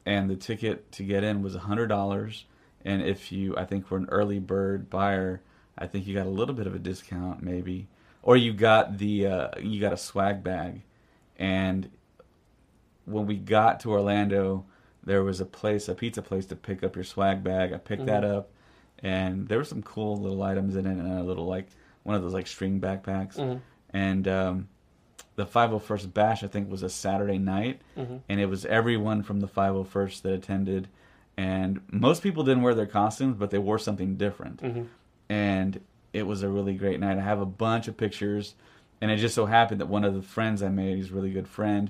[0.05, 2.45] and the ticket to get in was hundred dollars.
[2.83, 5.41] And if you, I think, were an early bird buyer,
[5.77, 7.87] I think you got a little bit of a discount, maybe,
[8.21, 10.81] or you got the uh, you got a swag bag.
[11.37, 11.89] And
[13.05, 14.65] when we got to Orlando,
[15.03, 17.73] there was a place, a pizza place, to pick up your swag bag.
[17.73, 18.49] I picked that up,
[18.99, 21.67] and there were some cool little items in it, and a little like
[22.03, 23.37] one of those like string backpacks.
[23.91, 24.67] And um,
[25.35, 27.81] the 501st Bash, I think, was a Saturday night,
[28.29, 30.87] and it was everyone from the 501st that attended.
[31.35, 34.61] And most people didn't wear their costumes, but they wore something different.
[35.29, 35.79] And
[36.11, 37.17] it was a really great night.
[37.17, 38.55] I have a bunch of pictures,
[39.01, 41.31] and it just so happened that one of the friends I made, he's a really
[41.31, 41.89] good friend,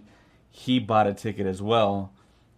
[0.49, 2.11] he bought a ticket as well.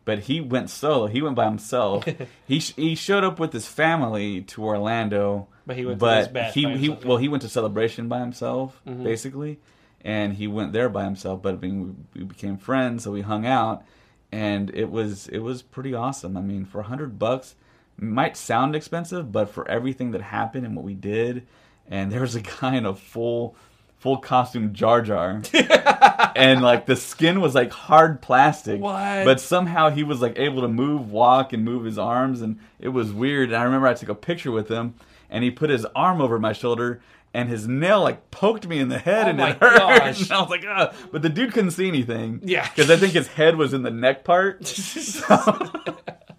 [0.03, 1.07] But he went solo.
[1.07, 2.05] He went by himself.
[2.47, 5.47] he sh- he showed up with his family to Orlando.
[5.65, 8.79] But he went to but this he he well he went to celebration by himself
[8.85, 9.03] Mm-hmm.
[9.03, 9.59] basically,
[10.01, 11.41] and he went there by himself.
[11.41, 13.83] But I mean, we, we became friends, so we hung out,
[14.31, 16.37] and it was it was pretty awesome.
[16.37, 17.55] I mean, for a hundred bucks,
[17.97, 21.45] might sound expensive, but for everything that happened and what we did,
[21.87, 23.55] and there was a guy in a full
[23.97, 25.41] full costume Jar Jar,
[26.35, 28.79] and like the skin was like hard plastic.
[28.81, 29.25] What?
[29.25, 32.89] But somehow he was like able to move, walk, and move his arms, and it
[32.89, 33.49] was weird.
[33.49, 34.95] And I remember I took a picture with him,
[35.29, 37.01] and he put his arm over my shoulder,
[37.33, 39.77] and his nail like poked me in the head, Oh and it hurt.
[39.79, 40.21] gosh.
[40.29, 40.93] And I was like, ah.
[41.11, 42.41] But the dude couldn't see anything.
[42.43, 42.67] Yeah.
[42.69, 44.65] Because I think his head was in the neck part.
[44.75, 45.71] So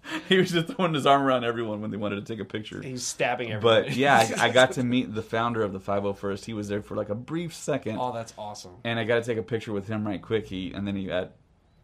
[0.29, 2.81] he was just throwing his arm around everyone when they wanted to take a picture.
[2.81, 6.45] he's stabbing everybody But yeah, I, I got to meet the founder of the 501st.
[6.45, 9.23] He was there for like a brief second, oh that's awesome and I got to
[9.23, 10.47] take a picture with him right quick.
[10.47, 11.31] He and then he got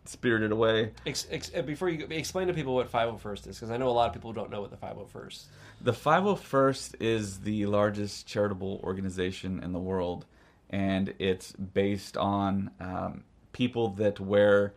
[0.05, 0.91] spirited away.
[1.05, 3.91] ex- ex- uh, before you explain to people what 501st is because i know a
[3.91, 5.43] lot of people don't know what the 501st
[5.81, 10.25] The 501st is the largest charitable organization in the world,
[10.69, 14.73] and it's based on um, people that wear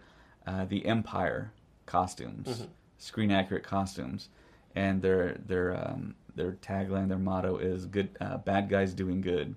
[0.47, 1.53] uh, the Empire
[1.87, 2.67] costumes,
[2.99, 4.29] screen accurate costumes,
[4.75, 9.55] and their their um, their tagline, their motto is "Good uh, bad guys doing good,"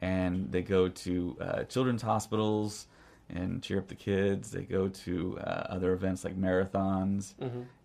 [0.00, 2.86] and they go to uh, children's hospitals
[3.30, 4.50] and cheer up the kids.
[4.50, 7.34] They go to uh, other events like marathons,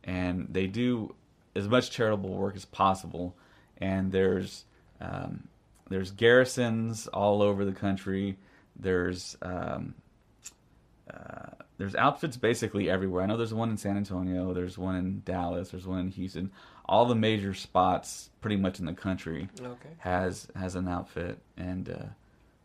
[0.03, 1.13] and they do
[1.55, 3.35] as much charitable work as possible.
[3.77, 4.65] And there's
[5.01, 5.47] um,
[5.89, 8.37] there's garrisons all over the country.
[8.75, 9.95] There's um,
[11.13, 13.23] uh, there's outfits basically everywhere.
[13.23, 14.53] I know there's one in San Antonio.
[14.53, 15.69] There's one in Dallas.
[15.69, 16.51] There's one in Houston.
[16.85, 19.89] all the major spots, pretty much in the country, Okay.
[19.99, 22.03] has has an outfit, and uh,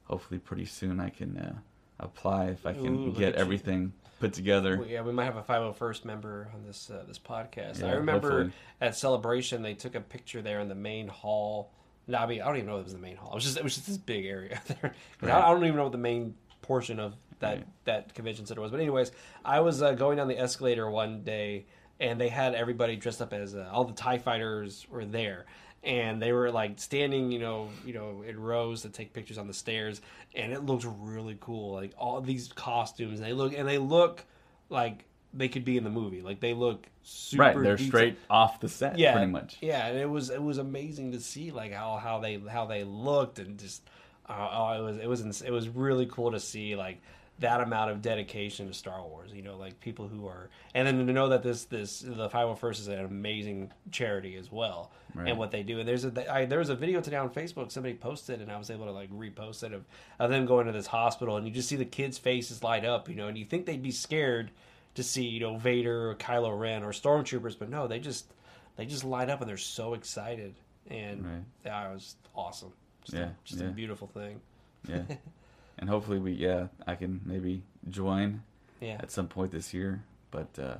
[0.04, 1.54] hopefully pretty soon I can uh,
[2.00, 3.40] apply if I can Ooh, get at you.
[3.40, 4.78] everything put together.
[4.78, 7.82] Well, yeah, we might have a 501st member on this uh, this podcast.
[7.84, 8.52] I remember hopefully.
[8.80, 11.70] at celebration they took a picture there in the main hall.
[12.08, 13.30] No, I don't even know if it was the main hall.
[13.32, 14.94] It was just it was just this big area there.
[15.22, 15.34] I, Right.
[15.34, 17.66] I don't even know what the main portion of that Right.
[17.84, 18.70] that convention center was.
[18.70, 19.12] But anyways,
[19.44, 21.66] I was uh, going down the escalator one day
[22.00, 25.46] and they had everybody dressed up as uh, all the Tie fighters were there.
[25.84, 29.46] And they were like standing, you know, you know, in rows to take pictures on
[29.46, 30.00] the stairs,
[30.34, 31.72] and it looked really cool.
[31.74, 34.24] Like all these costumes, they look and they look
[34.70, 36.20] like they could be in the movie.
[36.20, 37.88] Like they look super right, they're detailed.
[37.88, 39.56] straight off the set, yeah, pretty much.
[39.60, 42.82] Yeah, and it was it was amazing to see like how how they how they
[42.82, 43.82] looked and just
[44.28, 47.00] uh, oh it was it was ins- it was really cool to see like
[47.40, 49.30] that amount of dedication to Star Wars.
[49.32, 52.70] You know, like people who are and then to know that this this the 501st
[52.80, 54.90] is an amazing charity as well.
[55.14, 55.28] Right.
[55.28, 57.72] And what they do, and there's a I, there was a video today on Facebook.
[57.72, 59.84] Somebody posted, and I was able to like repost it of,
[60.18, 63.08] of them going to this hospital, and you just see the kids' faces light up,
[63.08, 64.50] you know, and you think they'd be scared
[64.94, 68.32] to see you know Vader or Kylo Ren or stormtroopers, but no, they just
[68.76, 70.54] they just light up and they're so excited,
[70.90, 71.42] and Right.
[71.64, 72.72] yeah, it was awesome.
[73.04, 73.68] Just Yeah, a, just yeah.
[73.68, 74.40] a beautiful thing.
[74.88, 75.02] Yeah,
[75.78, 78.42] and hopefully we yeah I can maybe join
[78.80, 80.02] Yeah, at some point this year.
[80.30, 80.76] But uh,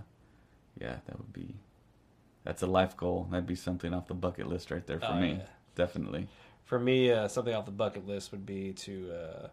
[0.80, 1.55] yeah, that would be
[2.44, 3.26] that's a life goal.
[3.30, 5.32] That'd be something off the bucket list right there for Oh, me.
[5.38, 5.46] yeah.
[5.74, 6.28] Definitely.
[6.64, 9.49] for me, uh, something off the bucket list would be to uh,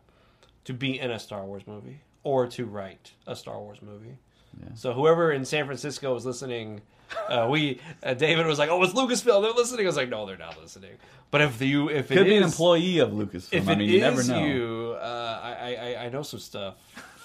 [0.66, 4.18] to be in a Star Wars movie or to write a Star Wars movie.
[4.62, 4.70] Yeah.
[4.76, 6.82] So whoever in San Francisco was listening,
[7.30, 9.42] uh, we uh, David was like, "Oh, it's Lucasfilm.
[9.42, 10.92] They're listening." I was like, "No, they're not listening."
[11.32, 13.54] But if you if it Could be an employee of Lucasfilm.
[13.54, 14.46] if I it mean, you never know.
[14.46, 16.76] you, uh, I, I I know some stuff.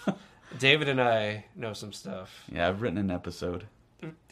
[0.58, 2.42] David and I know some stuff.
[2.50, 3.66] Yeah, I've written an episode.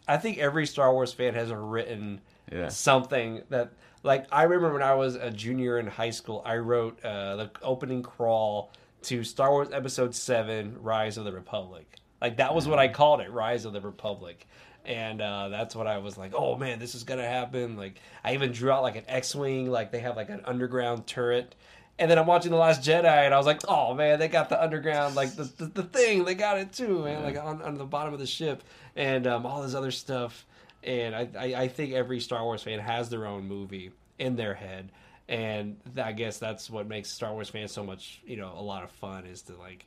[0.09, 2.21] I think every Star Wars fan has written
[2.51, 2.69] Yeah.
[2.71, 3.73] something that,
[4.03, 7.51] like, I remember when I was a junior in high school, I wrote uh, the
[7.63, 8.73] opening crawl
[9.03, 11.97] to Star Wars Episode Seven: Rise of the Republic.
[12.21, 14.47] Like that was what I called it, Rise of the Republic.
[14.85, 17.77] And uh, that's what I was like, oh man, this is gonna happen.
[17.77, 21.55] Like I even drew out like an X-wing, like they have like an underground turret.
[21.99, 24.49] And then I'm watching The Last Jedi, and I was like, "Oh man, they got
[24.49, 27.77] the underground, like the the, the thing, they got it too, man, like on, on
[27.77, 28.63] the bottom of the ship,
[28.95, 30.47] and um, all this other stuff."
[30.85, 34.55] And I, I I think every Star Wars fan has their own movie in their
[34.55, 34.93] head,
[35.29, 38.85] and I guess that's what makes Star Wars fans so much, you know, a lot
[38.85, 39.85] of fun is to like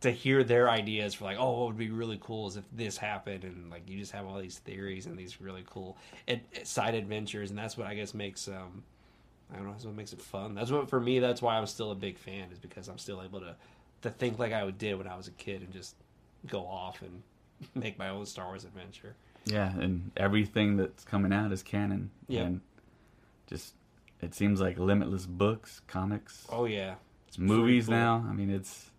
[0.00, 2.96] to hear their ideas for like, oh, what would be really cool is if this
[2.96, 5.96] happened, and like you just have all these theories and these really cool
[6.62, 8.82] side adventures, and that's what I guess makes um
[9.52, 10.54] I don't know, that's what makes it fun.
[10.54, 11.18] That's what for me.
[11.18, 13.56] That's why I'm still a big fan is because I'm still able to
[14.02, 15.96] to think like I did when I was a kid and just
[16.46, 17.22] go off and
[17.74, 19.14] make my own Star Wars adventure.
[19.44, 22.10] Yeah, and everything that's coming out is canon.
[22.28, 22.42] Yeah.
[22.42, 22.60] And
[23.46, 23.74] just
[24.22, 26.94] it seems like limitless books, comics, Oh yeah,
[27.28, 27.94] it's movies cool.
[27.96, 28.26] now.
[28.28, 28.89] I mean, it's.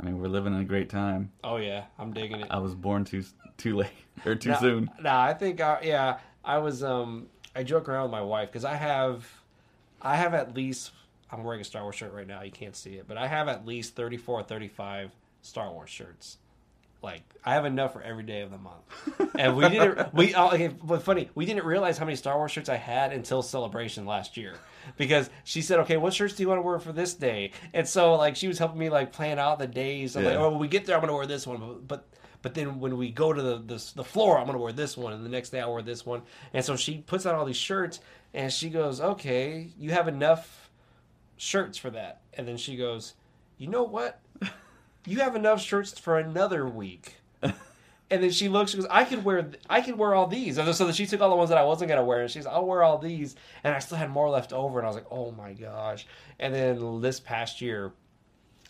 [0.00, 1.30] I mean, we're living in a great time.
[1.44, 2.46] oh yeah, I'm digging it.
[2.50, 3.22] I was born too
[3.58, 3.90] too late
[4.24, 4.90] or too Nah, soon.
[5.00, 8.64] Nah, I think I, yeah, I was um I joke around with my wife because
[8.64, 9.28] I have
[10.00, 10.92] I have at least
[11.30, 12.42] I'm wearing a Star Wars shirt right now.
[12.42, 15.10] You can't see it, but I have at least 34 or 35
[15.42, 16.38] Star Wars shirts.
[17.02, 18.82] Like I have enough for every day of the month.
[19.38, 22.50] And we didn't we oh, okay, but funny, we didn't realize how many Star Wars
[22.50, 24.54] shirts I had until celebration last year.
[24.96, 27.88] Because she said, "Okay, what shirts do you want to wear for this day?" And
[27.88, 30.16] so like she was helping me like plan out the days.
[30.16, 32.06] I'm like, "Oh, when we get there, I'm going to wear this one." But
[32.42, 35.12] but then when we go to the, the the floor, I'm gonna wear this one,
[35.12, 36.22] and the next day I'll wear this one.
[36.52, 38.00] And so she puts out all these shirts,
[38.32, 40.70] and she goes, "Okay, you have enough
[41.36, 43.14] shirts for that." And then she goes,
[43.58, 44.20] "You know what?
[45.06, 47.16] You have enough shirts for another week."
[48.10, 48.72] And then she looks.
[48.72, 49.50] She goes, "I could wear.
[49.68, 51.90] I could wear all these." And so she took all the ones that I wasn't
[51.90, 54.80] gonna wear, and she's, "I'll wear all these." And I still had more left over,
[54.80, 56.06] and I was like, "Oh my gosh!"
[56.40, 57.92] And then this past year,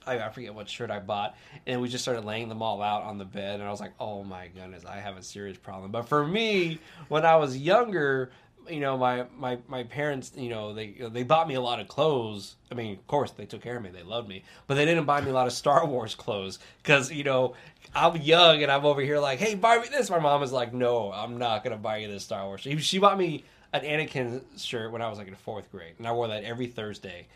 [0.06, 3.02] I, I forget what shirt I bought, and we just started laying them all out
[3.02, 5.90] on the bed, and I was like, "Oh my goodness, I have a serious problem."
[5.90, 6.78] But for me,
[7.08, 8.32] when I was younger,
[8.68, 11.88] you know, my my my parents, you know, they they bought me a lot of
[11.88, 12.56] clothes.
[12.70, 15.04] I mean, of course, they took care of me, they loved me, but they didn't
[15.04, 17.54] buy me a lot of Star Wars clothes because you know
[17.94, 20.72] I'm young and I'm over here like, "Hey, buy me this." My mom is like,
[20.72, 24.42] "No, I'm not gonna buy you this Star Wars." She, she bought me an Anakin
[24.58, 27.26] shirt when I was like in fourth grade, and I wore that every Thursday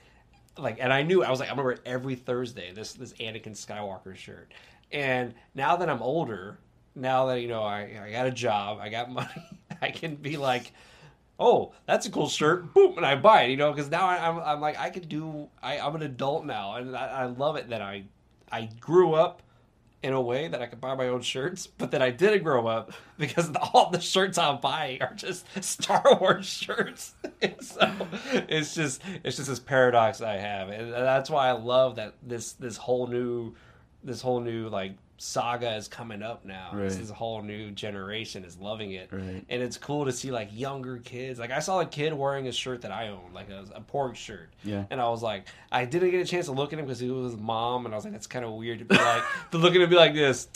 [0.59, 3.13] like and I knew I was like I'm gonna wear it every Thursday this this
[3.15, 4.53] Anakin Skywalker shirt
[4.93, 6.59] and now that I'm older
[6.95, 9.29] now that you know I, I got a job I got money
[9.83, 10.73] I can be like
[11.39, 14.29] oh that's a cool shirt boom and I buy it you know because now I,
[14.29, 17.57] I'm, I'm like I can do I, I'm an adult now and I, I love
[17.57, 18.05] it that I
[18.51, 19.43] I grew up
[20.05, 22.67] in a way that I could buy my own shirts, but then I didn't grow
[22.67, 27.15] up because all the shirts I'm buying are just Star Wars shirts.
[27.61, 28.09] So
[28.49, 32.53] it's just it's just this paradox I have, and that's why I love that this
[32.53, 33.55] this whole new
[34.03, 36.71] this whole new like saga is coming up now.
[36.73, 36.91] Right.
[36.91, 39.45] This whole new generation is loving it, Right.
[39.49, 41.39] and it's cool to see like younger kids.
[41.39, 44.17] Like I saw a kid wearing a shirt that I own, like a, a pork
[44.17, 44.51] shirt.
[44.65, 44.85] Yeah.
[44.91, 47.11] And I was like, I didn't get a chance to look at him because he
[47.11, 49.59] was his mom, and I was like, that's kind of weird to be like to
[49.59, 50.49] look at him be like this.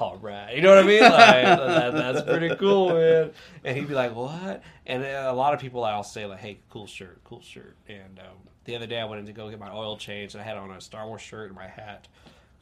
[0.00, 1.02] All right, you know what I mean?
[1.02, 3.30] Like that, that's pretty cool, man.
[3.64, 4.62] And he'd be like, what?
[4.86, 7.76] And a lot of people I'll say like, hey, cool shirt, cool shirt.
[7.88, 10.40] And um, the other day I went in to go get my oil change, and
[10.42, 12.08] I had on a Star Wars shirt and my hat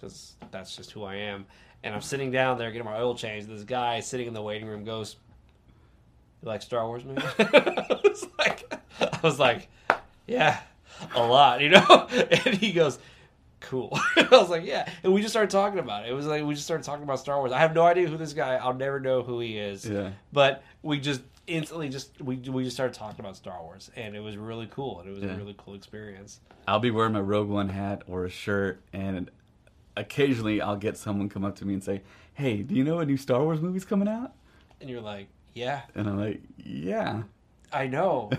[0.00, 1.46] because that's just who I am.
[1.82, 3.46] And I'm sitting down there getting my oil change.
[3.46, 5.16] This guy sitting in the waiting room goes,
[6.42, 9.68] "You like Star Wars movies?" I was like, I was like,
[10.26, 10.60] "Yeah,
[11.14, 12.06] a lot," you know.
[12.44, 12.98] And he goes,
[13.60, 16.10] "Cool." I was like, "Yeah," and we just started talking about it.
[16.10, 17.52] It was like we just started talking about Star Wars.
[17.52, 18.56] I have no idea who this guy.
[18.56, 19.86] I'll never know who he is.
[19.86, 20.10] Yeah.
[20.32, 24.20] But we just instantly just we we just started talking about Star Wars, and it
[24.20, 25.00] was really cool.
[25.00, 25.32] And it was Yeah.
[25.32, 26.40] a really cool experience.
[26.68, 29.30] I'll be wearing my Rogue One hat or a shirt, and
[29.96, 32.02] occasionally I'll get someone come up to me and say,
[32.34, 34.32] "Hey, do you know a new Star Wars movie's coming out?"
[34.80, 37.22] And you're like, "Yeah, And I'm like, "Yeah."
[37.72, 38.30] I know."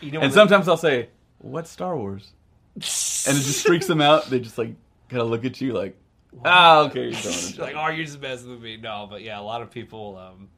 [0.00, 2.32] You know, And sometimes I'll say, "What Star Wars?"
[2.74, 4.26] And it just freaks them out.
[4.26, 4.74] They just like
[5.08, 5.96] kind of look at you like,
[6.44, 8.76] "Ah, okay, you're throwing it." oh, you're just messing with me.
[8.76, 10.16] No, but yeah, a lot of people.
[10.16, 10.48] Um,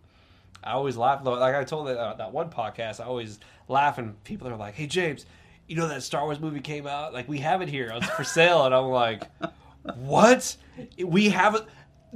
[0.62, 1.22] I always laugh.
[1.24, 1.32] though.
[1.34, 3.38] Like I told that uh, that one podcast, I always
[3.68, 5.26] laugh, and people are like, "Hey, James,
[5.66, 7.12] you know that Star Wars movie came out?
[7.12, 7.92] Like we have it here.
[7.94, 9.24] It's for sale." And I'm like,
[9.96, 10.56] "What?
[10.98, 11.64] We have it?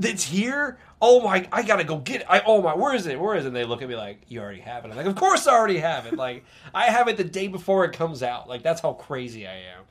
[0.00, 0.78] It's here?
[1.00, 1.48] Oh my!
[1.52, 2.26] I gotta go get it.
[2.28, 2.74] I oh my!
[2.74, 3.20] Where is it?
[3.20, 5.06] Where is it?" And they look at me like, "You already have it." I'm like,
[5.06, 6.16] "Of course I already have it.
[6.16, 6.44] Like
[6.74, 8.48] I have it the day before it comes out.
[8.48, 9.84] Like that's how crazy I am."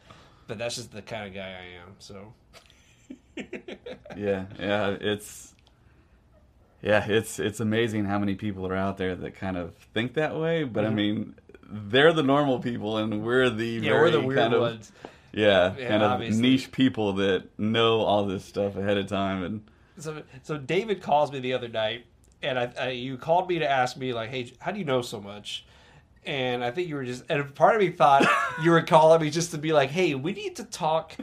[0.48, 1.96] But that's just the kind of guy I am.
[2.00, 2.34] So.
[4.18, 5.54] yeah, yeah, it's
[6.82, 10.36] yeah, it's it's amazing how many people are out there that kind of think that
[10.36, 10.64] way.
[10.64, 13.84] But I mean, they're the normal people, and we're the Mm-hmm.
[13.86, 14.92] Yeah, we're the weird kind of- ones.
[15.34, 15.74] Yeah,
[16.04, 16.42] of obviously.
[16.42, 19.62] niche people that know all this stuff ahead of time, and
[20.00, 22.06] So, so David calls me the other night,
[22.42, 25.02] and I, I you called me to ask me like, "Hey, how do you know
[25.02, 25.66] so much?"
[26.26, 28.26] And I think you were just, and part of me thought
[28.64, 31.14] you were calling me just to be like, "Hey, we need to talk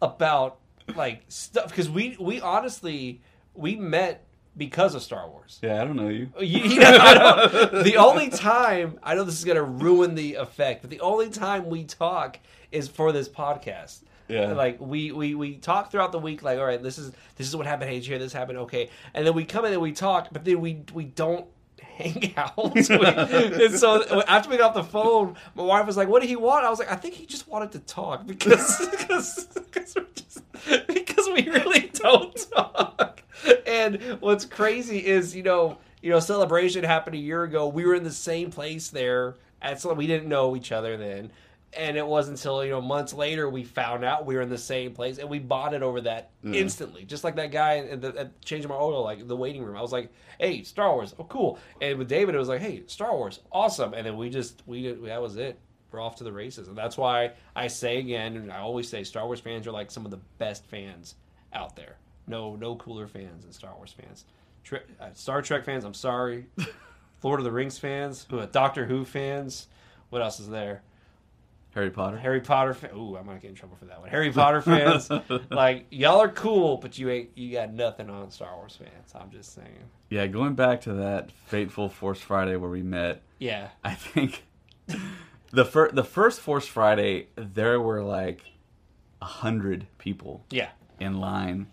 [0.00, 0.58] about
[0.94, 3.20] like stuff," because we we honestly
[3.54, 4.26] we met
[4.56, 5.58] because of Star Wars.
[5.62, 6.28] yeah, I don't know you.
[6.40, 7.40] You, you know,
[7.72, 11.30] don't- the only time I know this is gonna ruin the effect, but the only
[11.30, 12.38] time we talk
[12.70, 14.00] is for this podcast.
[14.28, 14.52] Yeah.
[14.52, 16.42] like we we we talk throughout the week.
[16.42, 17.90] Like, all right, this is this is what happened.
[17.90, 18.58] Hey, did you hear this happened?
[18.58, 21.46] Okay, and then we come in and we talk, but then we we don't
[21.82, 22.56] hang out.
[22.74, 26.28] We- and so after we got off the phone, my wife was like, "What did
[26.30, 29.94] he want?" I was like, "I think he just wanted to talk because because because,
[29.96, 33.21] we're just, because we really don't talk."
[33.66, 37.68] And what's crazy is, you know, you know, celebration happened a year ago.
[37.68, 39.36] We were in the same place there.
[39.62, 41.30] At so we didn't know each other then,
[41.74, 44.58] and it wasn't until you know months later we found out we were in the
[44.58, 46.54] same place, and we bonded over that mm.
[46.54, 47.04] instantly.
[47.04, 49.76] Just like that guy in the, at changing my oil, like the waiting room.
[49.76, 52.82] I was like, "Hey, Star Wars, oh cool." And with David, it was like, "Hey,
[52.86, 55.58] Star Wars, awesome." And then we just we that was it.
[55.92, 59.04] We're off to the races, and that's why I say again, and I always say,
[59.04, 61.16] Star Wars fans are like some of the best fans
[61.52, 61.98] out there.
[62.32, 64.24] No, no cooler fans than Star Wars fans.
[64.64, 66.46] Tre- uh, Star Trek fans, I'm sorry.
[67.22, 69.68] Lord of the Rings fans, who Doctor Who fans.
[70.08, 70.82] What else is there?
[71.74, 72.16] Harry Potter.
[72.18, 72.90] Harry Potter fan.
[72.96, 74.08] Ooh, I might get in trouble for that one.
[74.10, 75.10] Harry Potter fans,
[75.50, 77.30] like y'all are cool, but you ain't.
[77.34, 79.12] You got nothing on Star Wars fans.
[79.14, 79.68] I'm just saying.
[80.10, 83.68] Yeah, going back to that fateful Force Friday where we met, Yeah.
[83.84, 84.44] I think
[85.50, 88.42] the first the first Force Friday there were like
[89.20, 90.70] a hundred people Yeah.
[91.00, 91.68] in line,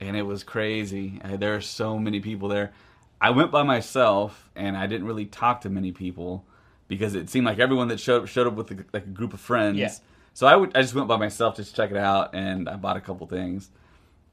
[0.00, 1.20] and it was crazy.
[1.24, 2.72] Uh, There are so many people there.
[3.20, 6.44] I went by myself, and I didn't really talk to many people
[6.86, 9.40] because it seemed like everyone that showed showed up with a, like a group of
[9.40, 9.78] friends.
[9.78, 9.92] Yeah.
[10.34, 12.76] So I would I just went by myself just to check it out, and I
[12.76, 13.70] bought a couple things.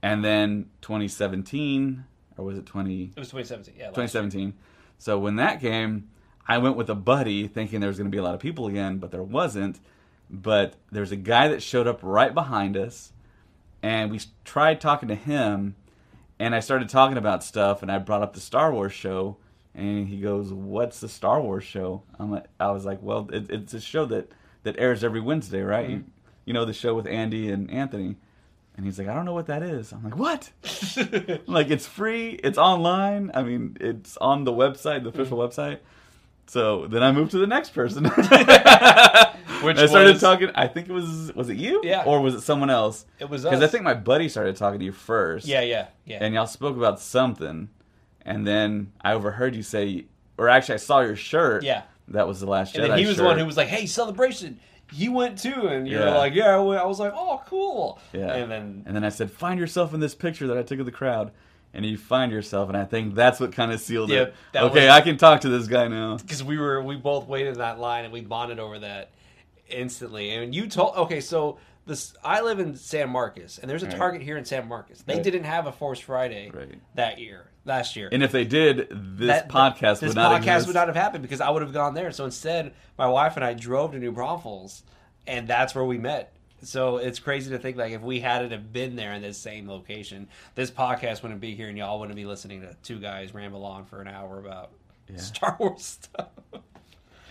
[0.04, 2.04] And then 2017,
[2.38, 3.04] or was it 20?
[3.16, 3.74] It was 2017.
[3.76, 3.86] Yeah.
[3.88, 4.06] last year.
[4.08, 4.54] 2017.
[5.00, 6.10] So when that came,
[6.48, 8.68] I went with a buddy thinking there was going to be a lot of people
[8.68, 9.80] again, but there wasn't.
[10.30, 13.12] But there's a guy that showed up right behind us,
[13.86, 15.76] and we tried talking to him,
[16.40, 19.38] and I started talking about stuff, and I brought up the Star Wars show,
[19.76, 23.52] and he goes, "What's the Star Wars show?" I'm like, I was like, "Well, it,
[23.52, 24.32] it's a show that
[24.64, 25.88] that airs every Wednesday, right?
[25.88, 26.04] You,
[26.46, 28.16] you know the show with Andi and Anthony."
[28.76, 29.94] And he's like, I don't know what that is.
[29.94, 30.52] I'm like, what?
[31.48, 32.32] like, it's free.
[32.32, 33.32] It's online.
[33.34, 35.62] I mean, it's on the website, the official mm-hmm.
[35.62, 35.80] website.
[36.48, 38.04] So then I moved to the next person.
[39.66, 40.50] Which I started was- talking.
[40.56, 41.82] I think it was was it you?
[41.84, 42.04] Yeah.
[42.06, 43.06] Or was it someone else?
[43.20, 45.46] It was because I think my buddy started talking to you first.
[45.48, 46.20] Yeah, yeah, yeah.
[46.22, 47.70] And y'all spoke about something,
[48.24, 50.06] and then I overheard you say,
[50.38, 51.64] or actually I saw your shirt.
[51.64, 51.84] Yeah.
[52.10, 53.86] That was the last and Jedi then he was the one who was like, "Hey,
[53.88, 54.60] celebration."
[54.94, 56.16] You went too, and you're Yeah.
[56.16, 58.34] like, "Yeah." I went." I was like, "Oh, cool." Yeah.
[58.36, 60.86] And then And then I said, find yourself in this picture that I took of
[60.86, 61.32] the crowd.
[61.74, 64.34] And you find yourself, and I think that's what kind of sealed Yeah, it.
[64.56, 66.16] Okay, was- I can talk to this guy now.
[66.16, 69.10] because we were we both waited in that line and we bonded over that
[69.70, 70.32] instantly.
[70.32, 73.96] And you told okay, so this I live in San Marcos and there's a Right.
[73.98, 75.02] Target here in San Marcos.
[75.04, 75.24] They Right.
[75.24, 76.80] didn't have a Force Friday Right.
[76.96, 78.10] that year, last year.
[78.12, 80.68] And if they did, this That- podcast this would not podcast exist.
[80.68, 82.12] would not have happened because I would have gone there.
[82.12, 84.84] So instead, my wife and I drove to New Braunfels,
[85.28, 86.32] and that's where we met.
[86.64, 89.70] So it's crazy to think like if we hadn't have been there in this same
[89.70, 93.64] location, this podcast wouldn't be here, and y'all wouldn't be listening to two guys ramble
[93.64, 94.72] on for an hour about
[95.18, 96.30] Star Wars stuff.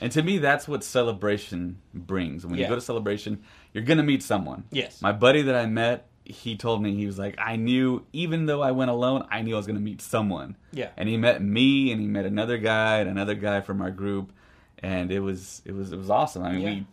[0.05, 2.45] And to me, that's what celebration brings.
[2.45, 2.65] When Yeah.
[2.65, 3.43] you go to celebration,
[3.73, 4.65] you're going to meet someone.
[4.71, 5.01] Yes.
[5.01, 8.61] My buddy that I met, he told me, he was like, I knew, even though
[8.61, 10.57] I went alone, I knew I was going to meet someone.
[10.73, 10.91] Yeah.
[10.99, 14.31] And he met me, and he met another guy, and another guy from our group.
[14.79, 16.43] And it was, it was, it was awesome.
[16.43, 16.69] I mean, Yeah.
[16.75, 16.87] we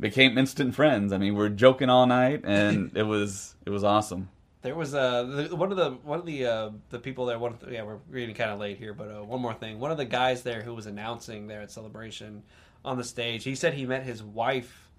[0.00, 1.12] became instant friends.
[1.12, 4.28] I mean, we are joking all night, and it was, it was awesome.
[4.66, 7.38] There was uh, the, one of the one of the uh, the people there.
[7.38, 9.78] One of the, yeah, we're getting kind of late here, but uh, one more thing.
[9.78, 12.42] One of the guys there who was announcing there at Celebration
[12.84, 14.90] on the stage, he said he met his wife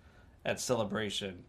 [0.45, 1.43] at Celebration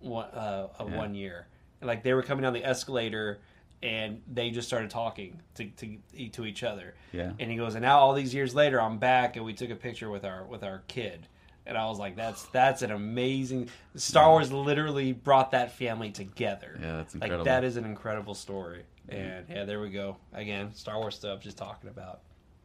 [0.00, 0.96] one uh, uh, Yeah.
[0.96, 1.46] one year.
[1.80, 3.38] And, like they were coming down the escalator,
[3.80, 6.94] and they just started talking to to to each other.
[7.12, 7.30] Yeah.
[7.38, 9.76] And he goes, and now all these years later, I'm back, and we took a
[9.76, 11.28] picture with our with our kid.
[11.66, 16.76] And I was like, "That's that's an amazing." Star Wars literally brought that family together.
[16.80, 17.44] Yeah, that's Like incredible.
[17.44, 18.82] that is an incredible story.
[19.08, 20.16] And yeah, there we go.
[20.32, 21.40] Again, Star Wars stuff.
[21.40, 22.20] Just talking about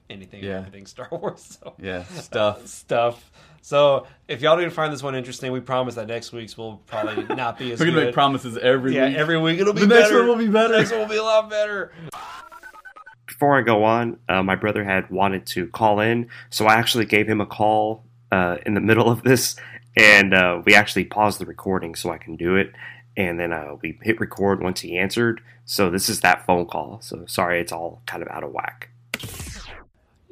[0.10, 0.58] anything, and Yeah.
[0.60, 1.60] everything Star Wars.
[1.62, 2.66] So Yeah, stuff.
[2.68, 3.32] stuff.
[3.62, 7.24] So if y'all didn't find this one interesting, we promise that next week's will probably
[7.36, 8.06] not be as We're going to good.
[8.08, 9.18] make promises every yeah, week.
[9.18, 10.02] every week it'll be The better.
[10.02, 10.74] next one will be better.
[10.74, 11.92] The next one will be a lot better.
[13.26, 17.06] before I go on, uh, my brother had wanted to call in, so I actually
[17.06, 19.56] gave him a call uh, in the middle of this,
[19.96, 22.74] and uh, we actually paused the recording so I can do it,
[23.16, 25.42] and then uh, we hit record once he answered.
[25.66, 27.00] So this is that phone call.
[27.02, 28.90] So sorry, it's all kind of out of whack.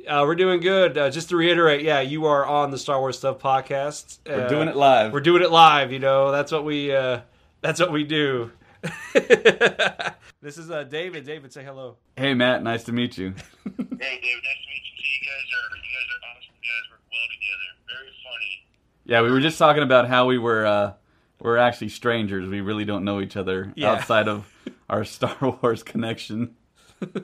[0.07, 0.97] Uh, we're doing good.
[0.97, 4.19] Uh, just to reiterate, yeah, you are on the Star Wars Stuff podcast.
[4.27, 5.11] We're Uh, doing it live.
[5.11, 5.91] We're doing it live.
[5.91, 6.93] You know, that's what we.
[6.95, 7.21] Uh,
[7.61, 8.51] that's what we do.
[9.15, 11.25] this is uh, David.
[11.25, 11.97] David, say hello.
[12.15, 13.29] hey, Matt, nice to meet you.
[13.31, 14.93] Hey, David, nice to meet you.
[15.01, 16.53] See, you guys are you guys are awesome.
[16.61, 17.69] You guys work well together.
[17.97, 18.65] Very funny.
[19.05, 20.93] Yeah, we were just talking about how we were uh
[21.39, 22.47] we're actually strangers.
[22.47, 23.93] We really don't know each other Yeah.
[23.93, 24.47] outside of
[24.89, 26.55] our Star Wars connection.
[26.99, 27.23] what, are you,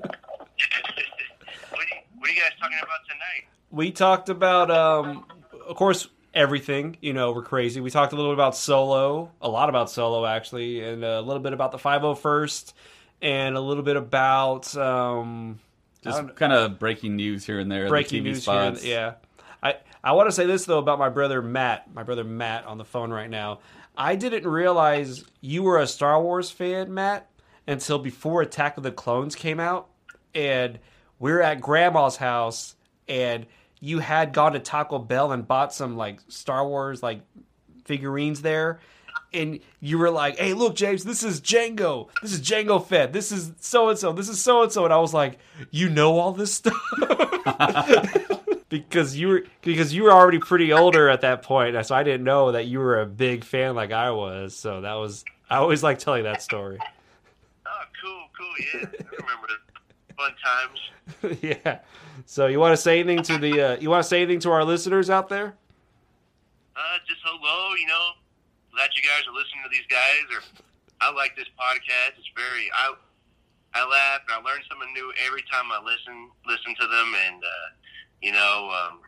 [2.20, 3.48] what are you guys talking about tonight?
[3.72, 5.26] we talked about um
[5.68, 9.48] of course everything you know we're crazy we talked a little bit about solo a
[9.50, 12.74] lot about solo actually and a little bit about the 501st
[13.22, 15.60] and a little bit about um
[16.02, 17.88] Just kind of breaking news here and there.
[17.88, 19.14] breaking the TV news here and- yeah
[20.04, 22.86] i want to say this though about my brother matt my brother matt on the
[22.86, 23.60] phone right now
[23.98, 27.30] i didn't realize you were a star wars fan matt
[27.68, 29.88] until before attack of the clones came out
[30.34, 30.80] and
[31.20, 32.76] we were at grandma's house
[33.08, 33.46] and
[33.80, 37.22] you had gone to taco bell and bought some like star wars like
[37.86, 38.80] figurines there
[39.34, 42.10] and you were like, "Hey, look, James, this is Jango.
[42.22, 43.14] This is Jango Fett.
[43.14, 44.12] This is so and so.
[44.12, 45.40] This is so and so." And I was like,
[45.70, 46.76] "You know all this stuff?"
[48.72, 52.24] because you were because you were already pretty older at that point, so I didn't
[52.24, 54.56] know that you were a big fan like I was.
[54.56, 56.80] So that was I always like telling that story.
[57.64, 58.82] Oh, cool, cool.
[58.82, 61.40] Yeah, I remember the fun times.
[61.42, 61.80] yeah.
[62.26, 64.52] So you want to say anything to the uh, you want to say anything to
[64.52, 65.56] our listeners out there?
[66.76, 67.74] Uh, just hello.
[67.76, 68.10] You know,
[68.76, 70.26] glad you guys are listening to these guys.
[70.36, 70.42] Or
[71.00, 72.20] I like this podcast.
[72.20, 72.94] It's very I
[73.74, 77.10] I laugh and I learn something new every time I listen listen to them.
[77.30, 77.68] And uh,
[78.22, 79.00] you know, um,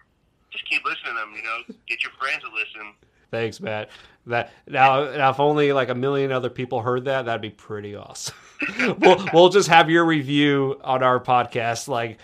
[0.51, 1.33] just keep listening to them.
[1.35, 2.93] You know, get your friends to listen.
[3.31, 3.89] Thanks, Matt.
[4.27, 7.95] That now, now, if only like a million other people heard that, that'd be pretty
[7.95, 8.35] awesome.
[8.99, 11.87] we'll we'll just have your review on our podcast.
[11.87, 12.19] Like,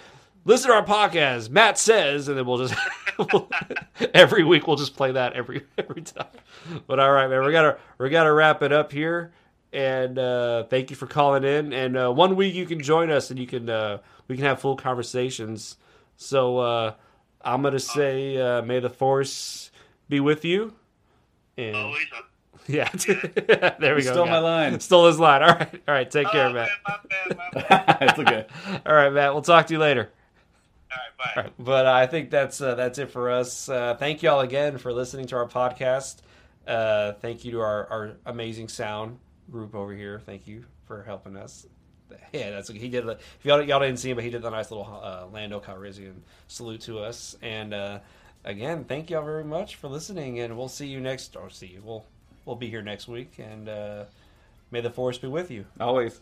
[0.46, 1.50] listen to our podcast.
[1.50, 2.76] Matt says, and then we'll just
[4.14, 6.28] every week we'll just play that every every time.
[6.88, 9.32] But all right, man, we gotta we gotta wrap it up here.
[9.72, 11.74] And uh, thank you for calling in.
[11.74, 14.60] And uh, one week you can join us, and you can uh, we can have
[14.60, 15.78] full conversations.
[16.22, 16.94] So uh,
[17.42, 19.72] I'm gonna say, uh, may the force
[20.10, 20.74] be with you.
[21.58, 22.06] And Always.
[22.16, 22.22] uh,
[22.68, 22.90] yeah,
[23.80, 24.14] there we You go.
[24.14, 24.80] stole Got my line.
[24.82, 25.42] Stole his line.
[25.42, 26.12] All right, all right.
[26.12, 26.70] Take care, oh, Matt.
[26.88, 27.98] my bad, my bad.
[28.02, 28.46] it's okay.
[28.86, 29.34] All right, Matt.
[29.34, 30.10] We'll talk to you later.
[30.92, 31.50] right, bye.
[31.58, 33.70] But I think that's uh, that's it for us.
[33.70, 36.18] Uh, thank y'all again for listening to our podcast.
[36.68, 39.18] Uh, thank you to our, our amazing sound
[39.50, 40.20] group over here.
[40.26, 41.66] Thank you for helping us.
[42.34, 43.08] Yeah, that's he did.
[43.08, 46.14] If y'all y'all didn't see him, but he did the nice little uh, Lando Calrissian
[46.48, 47.38] salute to us.
[47.42, 48.00] And uh,
[48.44, 50.40] again, thank y'all very much for listening.
[50.40, 51.36] And we'll see you next.
[51.36, 51.82] Or see you.
[51.84, 52.06] We'll
[52.46, 53.40] we'll be here next week.
[53.40, 54.06] And uh,
[54.72, 55.66] may the force be with you.
[55.80, 56.20] Always.